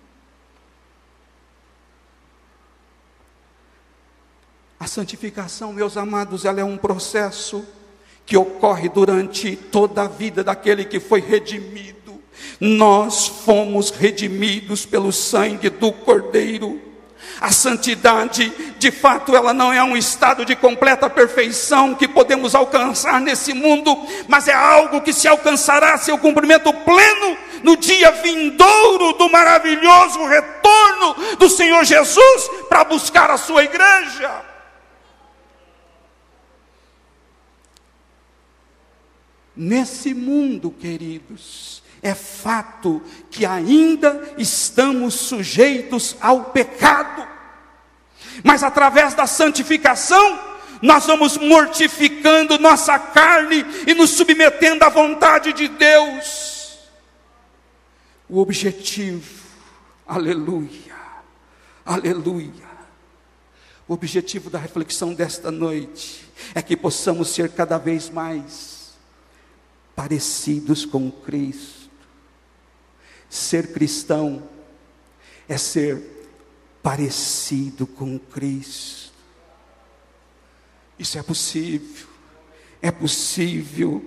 A 4.79 4.87
santificação, 4.87 5.73
meus 5.73 5.97
amados, 5.97 6.45
ela 6.45 6.61
é 6.61 6.63
um 6.63 6.77
processo 6.77 7.67
que 8.25 8.37
ocorre 8.37 8.87
durante 8.87 9.55
toda 9.55 10.03
a 10.03 10.07
vida 10.07 10.43
daquele 10.43 10.85
que 10.85 10.99
foi 10.99 11.19
redimido. 11.19 12.21
Nós 12.59 13.27
fomos 13.27 13.89
redimidos 13.89 14.85
pelo 14.85 15.11
sangue 15.11 15.69
do 15.69 15.91
Cordeiro. 15.91 16.88
A 17.41 17.51
santidade, 17.51 18.49
de 18.77 18.91
fato, 18.91 19.35
ela 19.35 19.53
não 19.53 19.71
é 19.71 19.81
um 19.83 19.95
estado 19.95 20.43
de 20.43 20.55
completa 20.55 21.09
perfeição 21.09 21.95
que 21.95 22.07
podemos 22.07 22.53
alcançar 22.53 23.21
nesse 23.21 23.53
mundo, 23.53 23.97
mas 24.27 24.47
é 24.47 24.53
algo 24.53 25.01
que 25.01 25.13
se 25.13 25.27
alcançará 25.27 25.97
seu 25.97 26.17
cumprimento 26.17 26.71
pleno 26.73 27.37
no 27.63 27.77
dia 27.77 28.11
vindouro 28.11 29.13
do 29.13 29.29
maravilhoso 29.29 30.25
retorno 30.25 31.15
do 31.37 31.49
Senhor 31.49 31.83
Jesus 31.83 32.49
para 32.67 32.83
buscar 32.83 33.29
a 33.31 33.37
sua 33.37 33.63
igreja. 33.63 34.49
Nesse 39.55 40.13
mundo, 40.13 40.71
queridos, 40.71 41.83
é 42.01 42.13
fato 42.13 43.01
que 43.29 43.45
ainda 43.45 44.33
estamos 44.37 45.13
sujeitos 45.13 46.15
ao 46.21 46.45
pecado, 46.45 47.27
mas 48.43 48.63
através 48.63 49.13
da 49.13 49.27
santificação, 49.27 50.39
nós 50.81 51.05
vamos 51.05 51.37
mortificando 51.37 52.57
nossa 52.57 52.97
carne 52.97 53.65
e 53.85 53.93
nos 53.93 54.11
submetendo 54.11 54.83
à 54.85 54.89
vontade 54.89 55.51
de 55.51 55.67
Deus. 55.67 56.79
O 58.29 58.39
objetivo, 58.39 59.43
aleluia, 60.07 60.95
aleluia. 61.85 62.69
O 63.87 63.93
objetivo 63.93 64.49
da 64.49 64.59
reflexão 64.59 65.13
desta 65.13 65.49
noite 65.51 66.23
é 66.53 66.61
que 66.61 66.77
possamos 66.77 67.29
ser 67.29 67.49
cada 67.49 67.77
vez 67.77 68.09
mais 68.09 68.93
parecidos 69.95 70.85
com 70.85 71.11
Cristo. 71.11 71.78
Ser 73.29 73.71
cristão 73.71 74.43
é 75.47 75.57
ser 75.57 76.19
parecido 76.81 77.85
com 77.85 78.17
Cristo. 78.17 79.13
Isso 80.97 81.17
é 81.17 81.23
possível, 81.23 82.07
é 82.81 82.91
possível, 82.91 84.03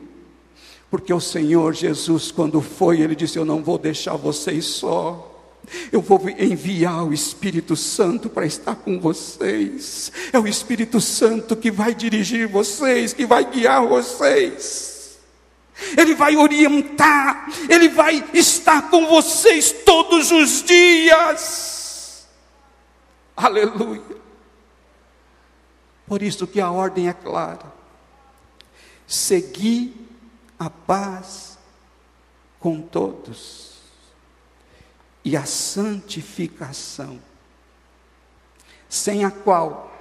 porque 0.90 1.12
o 1.12 1.20
Senhor 1.20 1.72
Jesus, 1.72 2.30
quando 2.30 2.60
foi, 2.60 3.00
Ele 3.00 3.14
disse: 3.14 3.38
Eu 3.38 3.44
não 3.44 3.62
vou 3.62 3.78
deixar 3.78 4.16
vocês 4.16 4.64
só. 4.64 5.30
Eu 5.92 6.02
vou 6.02 6.28
enviar 6.28 7.06
o 7.06 7.12
Espírito 7.12 7.76
Santo 7.76 8.28
para 8.28 8.44
estar 8.44 8.74
com 8.74 8.98
vocês. 8.98 10.10
É 10.32 10.38
o 10.38 10.46
Espírito 10.46 11.00
Santo 11.00 11.56
que 11.56 11.70
vai 11.70 11.94
dirigir 11.94 12.48
vocês, 12.48 13.12
que 13.12 13.24
vai 13.24 13.48
guiar 13.48 13.86
vocês. 13.86 14.91
Ele 15.96 16.14
vai 16.14 16.36
orientar, 16.36 17.48
Ele 17.68 17.88
vai 17.88 18.24
estar 18.32 18.90
com 18.90 19.06
vocês 19.06 19.72
todos 19.84 20.30
os 20.30 20.62
dias. 20.62 22.26
Aleluia. 23.36 24.22
Por 26.06 26.22
isso 26.22 26.46
que 26.46 26.60
a 26.60 26.70
ordem 26.70 27.08
é 27.08 27.12
clara: 27.12 27.72
seguir 29.06 29.94
a 30.58 30.68
paz 30.68 31.58
com 32.60 32.80
todos 32.80 33.72
e 35.24 35.36
a 35.36 35.44
santificação, 35.44 37.20
sem 38.88 39.24
a 39.24 39.30
qual 39.30 39.92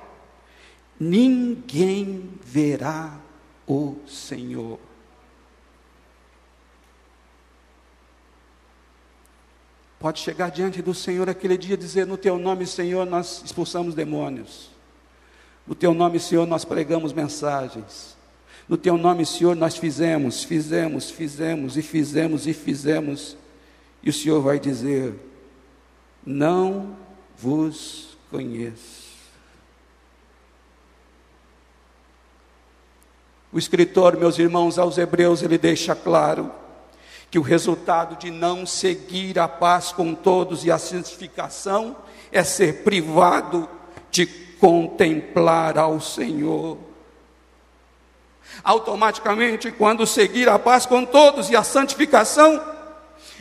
ninguém 1.00 2.40
verá 2.44 3.18
o 3.68 3.96
Senhor. 4.08 4.91
Pode 10.02 10.20
chegar 10.20 10.50
diante 10.50 10.82
do 10.82 10.96
Senhor 10.96 11.30
aquele 11.30 11.56
dia 11.56 11.76
e 11.76 11.78
dizer: 11.78 12.08
No 12.08 12.18
teu 12.18 12.40
nome, 12.40 12.66
Senhor, 12.66 13.06
nós 13.06 13.44
expulsamos 13.46 13.94
demônios. 13.94 14.72
No 15.66 15.76
teu 15.76 15.94
nome, 15.94 16.20
Senhor, 16.20 16.48
nós 16.48 16.66
pregamos 16.66 17.14
mensagens. 17.14 18.18
No 18.68 18.78
teu 18.78 18.98
nome, 18.98 19.24
Senhor, 19.28 19.56
nós 19.56 19.78
fizemos, 19.78 20.44
fizemos, 20.44 21.12
fizemos 21.12 21.78
e 21.78 21.84
fizemos 21.84 22.48
e 22.48 22.54
fizemos. 22.54 23.38
E 24.02 24.10
o 24.10 24.14
Senhor 24.14 24.42
vai 24.42 24.60
dizer: 24.60 25.14
Não 26.26 26.98
vos 27.38 28.18
conheço. 28.32 29.12
O 33.54 33.60
escritor, 33.60 34.18
meus 34.18 34.40
irmãos, 34.40 34.80
aos 34.80 34.98
Hebreus, 34.98 35.44
ele 35.44 35.60
deixa 35.60 35.94
claro 35.94 36.52
que 37.32 37.40
o 37.40 37.42
resultado 37.42 38.18
de 38.18 38.30
não 38.30 38.66
seguir 38.66 39.40
a 39.40 39.48
paz 39.48 39.94
com 39.94 40.14
todos 40.14 40.66
e 40.66 40.72
a 40.72 40.78
santificação 40.78 41.96
é 42.30 42.44
ser 42.44 42.84
privado 42.84 43.70
de 44.12 44.26
contemplar 44.26 45.78
ao 45.78 46.02
Senhor. 46.02 46.78
Automaticamente, 48.62 49.72
quando 49.72 50.06
seguir 50.06 50.50
a 50.50 50.60
paz 50.60 50.86
com 50.86 51.06
todos 51.06 51.50
e 51.50 51.56
a 51.56 51.64
santificação, 51.64 52.62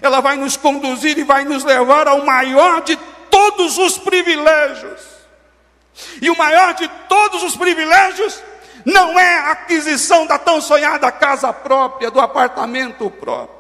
ela 0.01 0.21
vai 0.21 0.37
nos 0.37 0.57
conduzir 0.57 1.19
e 1.19 1.25
vai 1.25 1.45
nos 1.45 1.65
levar 1.65 2.07
ao 2.07 2.25
maior 2.25 2.83
de 2.83 2.97
todos 3.29 3.77
os 3.77 3.99
privilégios. 3.99 5.01
E 6.23 6.31
o 6.31 6.39
maior 6.39 6.75
de 6.75 6.89
todos 7.09 7.43
os 7.43 7.57
privilégios 7.57 8.41
não 8.85 9.19
é 9.19 9.39
a 9.41 9.51
aquisição 9.51 10.27
da 10.27 10.39
tão 10.39 10.61
sonhada 10.61 11.11
casa 11.11 11.53
própria, 11.53 12.09
do 12.09 12.21
apartamento 12.21 13.11
próprio. 13.11 13.60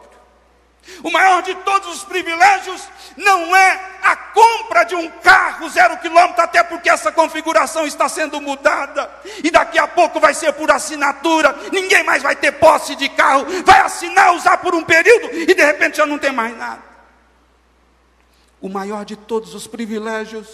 O 1.02 1.10
maior 1.10 1.42
de 1.42 1.54
todos 1.56 1.96
os 1.96 2.04
privilégios 2.04 2.82
não 3.16 3.54
é 3.54 3.98
a 4.02 4.16
compra 4.16 4.84
de 4.84 4.94
um 4.94 5.08
carro 5.08 5.68
zero 5.68 5.98
quilômetro, 5.98 6.42
até 6.42 6.62
porque 6.62 6.88
essa 6.88 7.12
configuração 7.12 7.86
está 7.86 8.08
sendo 8.08 8.40
mudada, 8.40 9.10
e 9.42 9.50
daqui 9.50 9.78
a 9.78 9.86
pouco 9.86 10.18
vai 10.18 10.34
ser 10.34 10.52
por 10.52 10.70
assinatura, 10.70 11.54
ninguém 11.72 12.02
mais 12.02 12.22
vai 12.22 12.34
ter 12.34 12.52
posse 12.52 12.96
de 12.96 13.08
carro, 13.10 13.46
vai 13.64 13.80
assinar, 13.80 14.34
usar 14.34 14.56
por 14.58 14.74
um 14.74 14.82
período, 14.82 15.34
e 15.34 15.54
de 15.54 15.64
repente 15.64 15.98
já 15.98 16.06
não 16.06 16.18
tem 16.18 16.32
mais 16.32 16.56
nada. 16.56 16.82
O 18.60 18.68
maior 18.68 19.04
de 19.04 19.16
todos 19.16 19.54
os 19.54 19.66
privilégios 19.66 20.48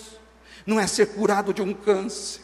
não 0.65 0.79
é 0.79 0.87
ser 0.87 1.07
curado 1.15 1.53
de 1.53 1.63
um 1.63 1.73
câncer, 1.73 2.41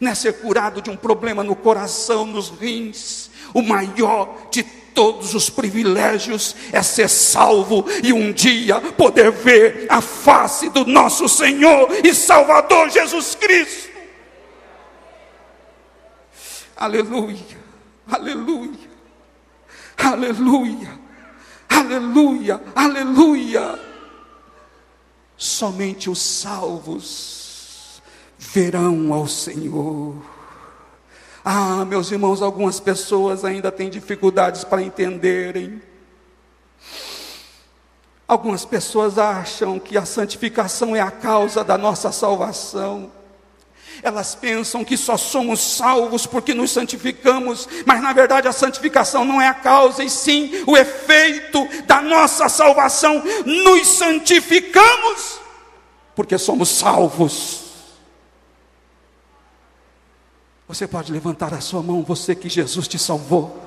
não 0.00 0.10
é 0.10 0.14
ser 0.14 0.40
curado 0.40 0.80
de 0.80 0.90
um 0.90 0.96
problema 0.96 1.42
no 1.42 1.56
coração, 1.56 2.26
nos 2.26 2.50
rins, 2.50 3.30
O 3.54 3.62
maior 3.62 4.48
de 4.50 4.62
todos 4.62 5.34
os 5.34 5.50
privilégios 5.50 6.54
é 6.72 6.82
ser 6.82 7.08
salvo 7.08 7.84
e 8.02 8.12
um 8.12 8.32
dia 8.32 8.80
poder 8.80 9.30
ver 9.30 9.86
a 9.88 10.00
face 10.00 10.68
do 10.68 10.84
nosso 10.84 11.28
Senhor 11.28 11.88
e 12.04 12.14
Salvador 12.14 12.90
Jesus 12.90 13.34
Cristo. 13.34 13.92
Aleluia, 16.76 17.38
aleluia, 18.10 18.90
aleluia, 19.96 21.00
aleluia, 21.68 22.62
aleluia. 22.74 23.78
Somente 25.36 26.10
os 26.10 26.20
salvos 26.20 28.02
verão 28.38 29.12
ao 29.12 29.26
Senhor. 29.28 30.31
Ah, 31.44 31.84
meus 31.84 32.10
irmãos, 32.12 32.40
algumas 32.40 32.78
pessoas 32.78 33.44
ainda 33.44 33.72
têm 33.72 33.90
dificuldades 33.90 34.62
para 34.62 34.80
entenderem. 34.80 35.82
Algumas 38.28 38.64
pessoas 38.64 39.18
acham 39.18 39.78
que 39.78 39.98
a 39.98 40.04
santificação 40.04 40.94
é 40.94 41.00
a 41.00 41.10
causa 41.10 41.64
da 41.64 41.76
nossa 41.76 42.12
salvação. 42.12 43.10
Elas 44.02 44.34
pensam 44.34 44.84
que 44.84 44.96
só 44.96 45.16
somos 45.16 45.60
salvos 45.60 46.26
porque 46.26 46.54
nos 46.54 46.70
santificamos, 46.70 47.68
mas 47.84 48.00
na 48.00 48.12
verdade 48.12 48.48
a 48.48 48.52
santificação 48.52 49.24
não 49.24 49.40
é 49.40 49.48
a 49.48 49.54
causa, 49.54 50.02
e 50.02 50.08
sim 50.08 50.50
o 50.66 50.76
efeito 50.76 51.68
da 51.86 52.00
nossa 52.00 52.48
salvação. 52.48 53.22
Nos 53.44 53.88
santificamos 53.88 55.40
porque 56.14 56.38
somos 56.38 56.68
salvos. 56.68 57.61
Você 60.72 60.88
pode 60.88 61.12
levantar 61.12 61.52
a 61.52 61.60
sua 61.60 61.82
mão, 61.82 62.02
você 62.02 62.34
que 62.34 62.48
Jesus 62.48 62.88
te 62.88 62.98
salvou. 62.98 63.62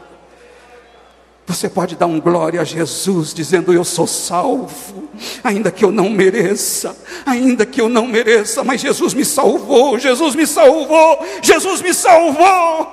Você 1.45 1.69
pode 1.69 1.95
dar 1.95 2.07
um 2.07 2.19
glória 2.19 2.59
a 2.59 2.63
Jesus, 2.63 3.31
dizendo: 3.31 3.71
Eu 3.71 3.83
sou 3.85 4.07
salvo, 4.07 5.07
ainda 5.43 5.71
que 5.71 5.85
eu 5.85 5.91
não 5.91 6.09
mereça, 6.09 6.97
ainda 7.23 7.63
que 7.63 7.79
eu 7.79 7.87
não 7.87 8.07
mereça, 8.07 8.63
mas 8.63 8.81
Jesus 8.81 9.13
me 9.13 9.23
salvou, 9.23 9.99
Jesus 9.99 10.33
me 10.33 10.47
salvou, 10.47 11.19
Jesus 11.43 11.79
me 11.79 11.93
salvou. 11.93 12.91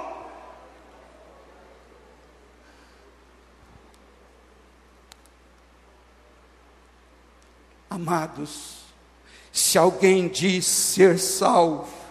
Amados, 7.88 8.74
se 9.50 9.78
alguém 9.78 10.28
diz 10.28 10.66
ser 10.66 11.18
salvo, 11.18 12.01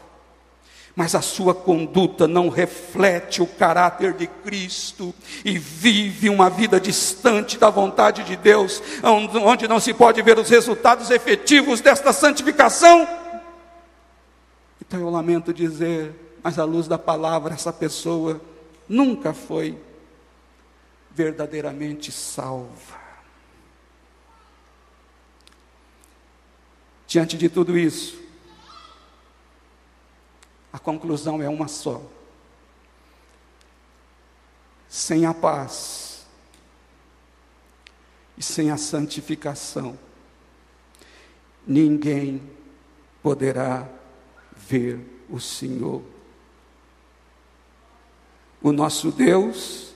mas 0.96 1.16
a 1.16 1.22
sua 1.22 1.56
conduta 1.56 2.28
não 2.28 2.50
reflete 2.50 3.42
o 3.42 3.48
caráter 3.48 4.14
de 4.14 4.28
Cristo 4.28 5.16
e 5.46 5.58
vive 5.58 6.30
uma 6.30 6.50
vida 6.50 6.80
distante 6.80 7.58
da 7.58 7.70
vontade 7.70 8.24
de 8.24 8.36
Deus, 8.36 8.82
onde 9.44 9.68
não 9.68 9.80
se 9.80 9.94
pode 9.94 10.22
ver 10.22 10.38
os 10.38 10.50
resultados 10.50 11.10
efetivos 11.10 11.82
desta 11.82 12.12
santificação. 12.12 13.08
Então 14.82 15.00
eu 15.00 15.10
lamento 15.10 15.54
dizer, 15.54 16.14
mas 16.44 16.60
à 16.60 16.66
luz 16.66 16.88
da 16.88 16.98
palavra, 16.98 17.54
essa 17.54 17.72
pessoa 17.72 18.42
nunca 18.88 19.34
foi 19.34 19.78
verdadeiramente 21.12 22.12
salva. 22.12 23.00
Diante 27.08 27.38
de 27.38 27.50
tudo 27.50 27.78
isso, 27.78 28.21
a 30.72 30.80
conclusão 30.80 31.42
é 31.42 31.50
uma 31.50 31.68
só. 31.68 32.02
Sem 34.88 35.26
a 35.26 35.34
paz 35.34 36.26
e 38.38 38.44
sem 38.44 38.72
a 38.72 38.78
santificação, 38.78 39.98
ninguém 41.66 42.42
poderá 43.22 43.88
ver 44.56 45.26
o 45.30 45.40
Senhor. 45.40 46.02
O 48.62 48.72
nosso 48.72 49.12
Deus 49.12 49.94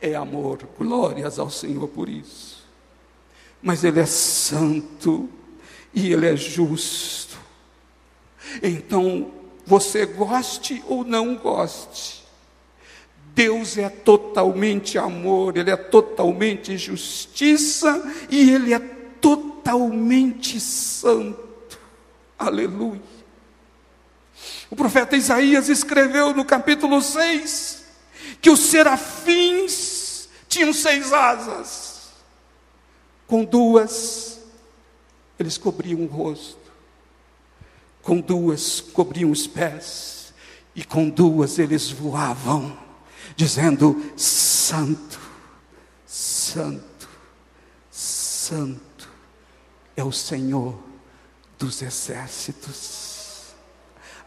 é 0.00 0.14
amor, 0.14 0.58
glórias 0.78 1.38
ao 1.38 1.48
Senhor 1.50 1.88
por 1.88 2.08
isso. 2.08 2.64
Mas 3.62 3.84
Ele 3.84 4.00
é 4.00 4.06
santo 4.06 5.28
e 5.92 6.12
Ele 6.12 6.26
é 6.26 6.36
justo. 6.36 7.38
Então, 8.62 9.43
você 9.66 10.04
goste 10.06 10.82
ou 10.86 11.04
não 11.04 11.36
goste. 11.36 12.24
Deus 13.34 13.76
é 13.76 13.88
totalmente 13.88 14.96
amor, 14.96 15.56
Ele 15.56 15.70
é 15.70 15.76
totalmente 15.76 16.78
justiça 16.78 18.02
e 18.30 18.50
Ele 18.50 18.72
é 18.72 18.78
totalmente 18.78 20.60
santo. 20.60 21.78
Aleluia. 22.38 23.02
O 24.70 24.76
profeta 24.76 25.16
Isaías 25.16 25.68
escreveu 25.68 26.34
no 26.34 26.44
capítulo 26.44 27.00
6 27.00 27.84
que 28.40 28.50
os 28.50 28.60
serafins 28.60 30.28
tinham 30.48 30.72
seis 30.72 31.12
asas, 31.12 32.10
com 33.26 33.44
duas 33.44 34.40
eles 35.38 35.58
cobriam 35.58 36.02
o 36.02 36.06
rosto 36.06 36.63
com 38.04 38.20
duas 38.20 38.80
cobriam 38.80 39.30
os 39.30 39.46
pés, 39.46 40.32
e 40.74 40.84
com 40.84 41.08
duas 41.08 41.58
eles 41.58 41.90
voavam, 41.90 42.76
dizendo: 43.34 44.12
Santo, 44.16 45.18
Santo, 46.06 47.08
Santo 47.90 49.08
é 49.96 50.04
o 50.04 50.12
Senhor 50.12 50.78
dos 51.58 51.80
exércitos. 51.80 53.54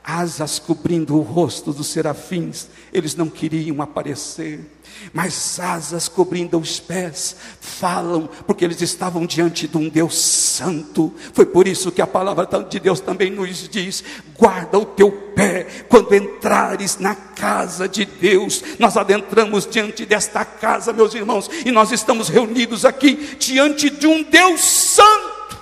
Asas 0.04 0.58
cobrindo 0.58 1.16
o 1.18 1.22
rosto 1.22 1.74
dos 1.74 1.88
serafins, 1.88 2.70
eles 2.94 3.14
não 3.14 3.30
queriam 3.30 3.82
aparecer, 3.82 4.77
mas 5.14 5.60
asas 5.60 6.08
cobrindo 6.08 6.58
os 6.58 6.80
pés, 6.80 7.36
falam, 7.60 8.30
porque 8.46 8.64
eles 8.64 8.82
estavam 8.82 9.26
diante 9.26 9.68
de 9.68 9.78
um 9.78 9.90
Deus 9.90 10.18
santo. 10.18 11.14
Foi 11.34 11.46
por 11.46 11.68
isso 11.68 11.92
que 11.92 12.02
a 12.02 12.08
palavra 12.08 12.48
de 12.64 12.80
Deus 12.80 13.00
também 13.00 13.30
nos 13.30 13.68
diz: 13.70 14.04
guarda 14.38 14.78
o 14.78 14.86
teu 14.86 15.12
pé 15.36 15.66
quando 15.90 16.14
entrares 16.16 16.98
na 16.98 17.16
casa 17.16 17.88
de 17.88 18.06
Deus. 18.06 18.64
Nós 18.80 18.98
adentramos 18.98 19.68
diante 19.68 20.06
desta 20.06 20.44
casa, 20.46 20.94
meus 20.94 21.14
irmãos, 21.14 21.50
e 21.66 21.72
nós 21.72 21.92
estamos 21.92 22.30
reunidos 22.30 22.86
aqui 22.86 23.36
diante 23.40 23.90
de 23.90 24.08
um 24.08 24.24
Deus 24.24 24.62
santo. 24.62 25.58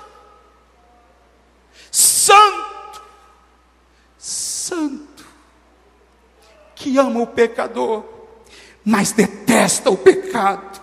Santo 1.91 2.75
santo, 4.65 5.25
que 6.73 6.97
ama 6.97 7.21
o 7.21 7.27
pecador, 7.27 8.03
mas 8.85 9.11
detesta 9.11 9.89
o 9.89 9.97
pecado. 9.97 10.79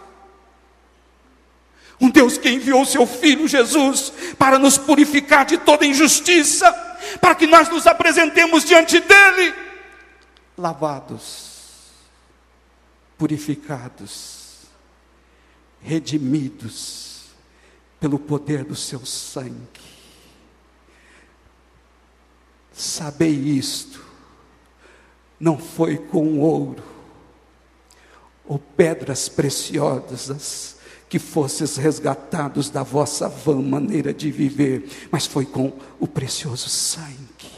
Um 2.00 2.10
Deus 2.10 2.36
que 2.36 2.50
enviou 2.50 2.84
seu 2.84 3.06
Filho 3.06 3.46
Jesus 3.46 4.12
para 4.36 4.58
nos 4.58 4.76
purificar 4.76 5.46
de 5.46 5.56
toda 5.58 5.86
injustiça, 5.86 6.70
para 7.20 7.36
que 7.36 7.46
nós 7.46 7.68
nos 7.68 7.86
apresentemos 7.86 8.64
diante 8.64 8.98
dEle, 8.98 9.54
lavados, 10.58 11.92
purificados, 13.16 14.62
redimidos 15.80 17.26
pelo 18.00 18.18
poder 18.18 18.64
do 18.64 18.74
seu 18.74 19.06
sangue. 19.06 19.80
Sabei 22.72 23.30
isto, 23.30 24.04
não 25.38 25.56
foi 25.56 25.98
com 25.98 26.40
ouro 26.40 26.91
ou 28.46 28.58
pedras 28.58 29.28
preciosas 29.28 30.76
que 31.08 31.18
fosses 31.18 31.76
resgatados 31.76 32.70
da 32.70 32.82
vossa 32.82 33.28
vã 33.28 33.60
maneira 33.60 34.14
de 34.14 34.30
viver, 34.30 34.88
mas 35.10 35.26
foi 35.26 35.44
com 35.44 35.72
o 36.00 36.06
precioso 36.06 36.68
sangue. 36.68 37.52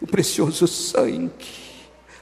O 0.00 0.06
precioso 0.06 0.66
sangue. 0.66 1.30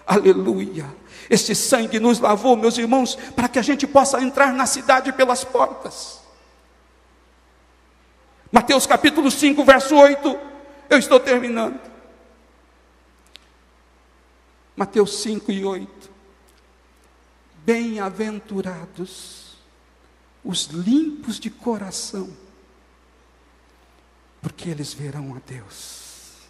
Aleluia. 0.07 0.85
Este 1.31 1.55
sangue 1.55 1.99
nos 1.99 2.19
lavou, 2.19 2.57
meus 2.57 2.77
irmãos, 2.79 3.17
para 3.35 3.49
que 3.49 3.59
a 3.59 3.63
gente 3.63 3.87
possa 3.87 4.21
entrar 4.21 4.53
na 4.53 4.67
cidade 4.67 5.13
pelas 5.13 5.45
portas. 5.45 6.21
Mateus 8.51 8.87
capítulo 8.87 9.31
5, 9.31 9.65
verso 9.65 9.95
8. 9.95 10.39
Eu 10.89 10.99
estou 10.99 11.21
terminando. 11.21 11.81
Mateus 14.75 15.23
5 15.23 15.53
e 15.53 15.65
8. 15.65 16.11
Bem-aventurados 17.69 19.59
os 20.43 20.69
limpos 20.69 21.39
de 21.39 21.51
coração, 21.51 22.35
porque 24.41 24.71
eles 24.71 24.95
verão 24.95 25.37
a 25.37 25.39
Deus. 25.47 26.49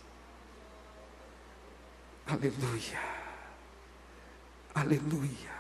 Aleluia, 2.25 3.01
aleluia. 4.73 5.59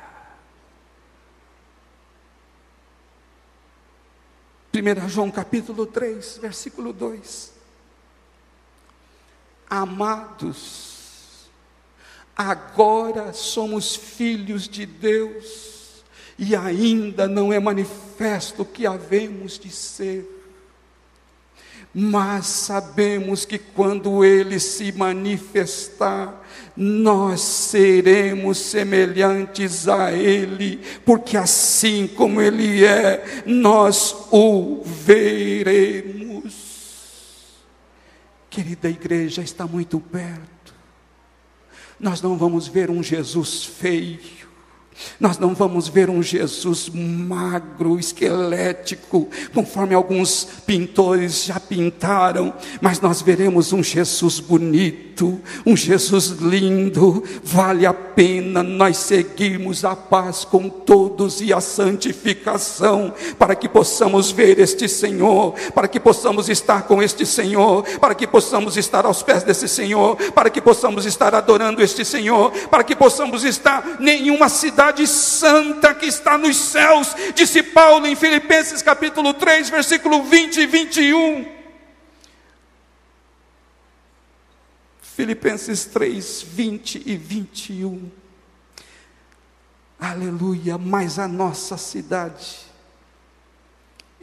1 4.73 5.09
João 5.09 5.29
capítulo 5.29 5.87
3, 5.87 6.39
versículo 6.39 6.93
2. 6.93 7.53
Amados, 9.69 10.98
agora 12.39 13.35
somos 13.35 13.95
filhos 13.95 14.67
de 14.67 14.87
Deus 14.87 16.05
e 16.39 16.55
ainda 16.55 17.27
não 17.27 17.53
é 17.53 17.59
manifesto 17.59 18.63
o 18.63 18.65
que 18.65 18.87
havemos 18.87 19.59
de 19.59 19.69
ser 19.71 20.39
mas 22.01 22.47
sabemos 22.47 23.45
que 23.45 23.59
quando 23.59 24.25
ele 24.25 24.61
se 24.61 24.93
manifestar, 24.93 26.45
nós 26.77 27.41
seremos 27.41 28.59
semelhantes 28.59 29.89
a 29.89 30.13
ele, 30.13 30.81
porque 31.05 31.37
assim 31.37 32.07
como 32.07 32.41
ele 32.41 32.85
é, 32.85 33.43
nós 33.47 34.15
o 34.31 34.83
veremos. 34.85 36.55
Querida 38.51 38.89
igreja, 38.89 39.43
está 39.43 39.67
muito 39.67 39.99
perto. 39.99 40.58
Nós 42.01 42.23
não 42.23 42.37
vamos 42.37 42.69
ver 42.69 42.91
um 42.91 43.03
Jesus 43.03 43.65
feio, 43.65 44.21
nós 45.21 45.39
não 45.39 45.55
vamos 45.55 45.89
ver 45.89 46.11
um 46.11 46.23
Jesus 46.23 46.91
magro, 46.93 47.99
esquelético, 47.99 49.29
conforme 49.53 49.95
alguns 49.95 50.47
pintores 50.67 51.45
já 51.45 51.59
pintaram, 51.59 52.53
mas 52.81 53.01
nós 53.01 53.23
veremos 53.23 53.73
um 53.73 53.83
Jesus 53.83 54.41
bonito, 54.41 55.41
um 55.67 55.77
Jesus 55.77 56.29
lindo. 56.41 57.23
Vale 57.43 57.87
a 57.87 57.93
pena 57.93 58.63
nós 58.63 58.97
seguirmos 58.99 59.85
a 59.85 59.97
paz 59.97 60.45
com 60.45 60.69
todos 60.69 61.41
e 61.41 61.53
a 61.53 61.61
santificação, 61.61 63.13
para 63.39 63.55
que 63.55 63.69
possamos 63.69 64.31
ver 64.31 64.59
este 64.59 64.89
Senhor, 64.89 65.55
para 65.75 65.89
que 65.89 66.01
possamos 66.01 66.49
estar 66.49 66.83
com 66.83 67.03
este 67.03 67.27
Senhor, 67.27 67.85
para 67.99 68.15
que 68.15 68.27
possamos 68.27 68.77
estar 68.77 69.05
aos 69.05 69.23
pés 69.23 69.43
desse 69.43 69.69
Senhor, 69.69 70.17
para 70.33 70.51
que 70.51 70.61
possamos 70.61 71.07
estar 71.07 71.35
adorando 71.35 71.83
este 71.83 72.05
Senhor, 72.05 72.51
para 72.71 72.85
que 72.85 72.95
possamos 72.95 73.45
estar 73.45 73.99
nenhuma 74.01 74.49
cidade 74.49 74.88
cidade 74.89 75.07
santa 75.07 75.95
que 75.95 76.07
está 76.07 76.39
nos 76.39 76.57
céus, 76.57 77.15
disse 77.35 77.63
Paulo 77.63 78.07
em 78.07 78.17
Filipenses 78.17 78.83
capítulo 78.83 79.35
3, 79.35 79.69
versículo 79.71 80.23
20 80.23 80.61
e 80.61 80.67
21. 80.67 81.59
Filipenses 85.03 85.85
3, 85.87 86.43
20 86.43 87.03
e 87.05 87.17
21. 87.17 88.11
Aleluia, 90.01 90.79
mas 90.79 91.19
a 91.19 91.27
nossa 91.27 91.77
cidade 91.77 92.61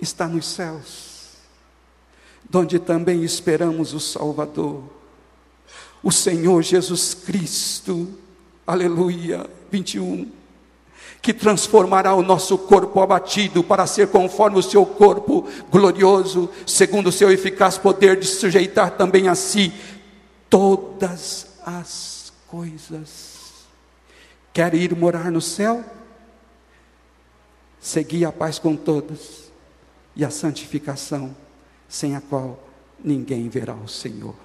está 0.02 0.28
nos 0.28 0.48
céus, 0.48 1.34
onde 2.54 2.80
também 2.80 3.24
esperamos 3.24 3.94
o 3.94 4.00
Salvador, 4.00 4.84
o 6.02 6.12
Senhor 6.12 6.62
Jesus 6.64 7.14
Cristo. 7.14 8.18
Aleluia, 8.66 9.48
21 9.70 10.45
que 11.26 11.34
transformará 11.34 12.14
o 12.14 12.22
nosso 12.22 12.56
corpo 12.56 13.02
abatido 13.02 13.64
para 13.64 13.88
ser 13.88 14.10
conforme 14.10 14.60
o 14.60 14.62
seu 14.62 14.86
corpo 14.86 15.50
glorioso, 15.72 16.48
segundo 16.68 17.08
o 17.08 17.12
seu 17.12 17.32
eficaz 17.32 17.80
poder 17.80 18.20
de 18.20 18.28
sujeitar 18.28 18.92
também 18.92 19.28
a 19.28 19.34
si 19.34 19.74
todas 20.48 21.48
as 21.66 22.32
coisas. 22.46 23.66
Quer 24.54 24.76
ir 24.76 24.96
morar 24.96 25.32
no 25.32 25.42
céu? 25.42 25.84
Segui 27.80 28.24
a 28.24 28.32
paz 28.32 28.60
com 28.60 28.76
todos 28.76 29.52
e 30.16 30.24
a 30.24 30.30
santificação, 30.30 31.36
sem 31.90 32.16
a 32.16 32.22
qual 32.22 32.60
ninguém 33.04 33.50
verá 33.50 33.74
o 33.74 33.88
Senhor. 33.88 34.45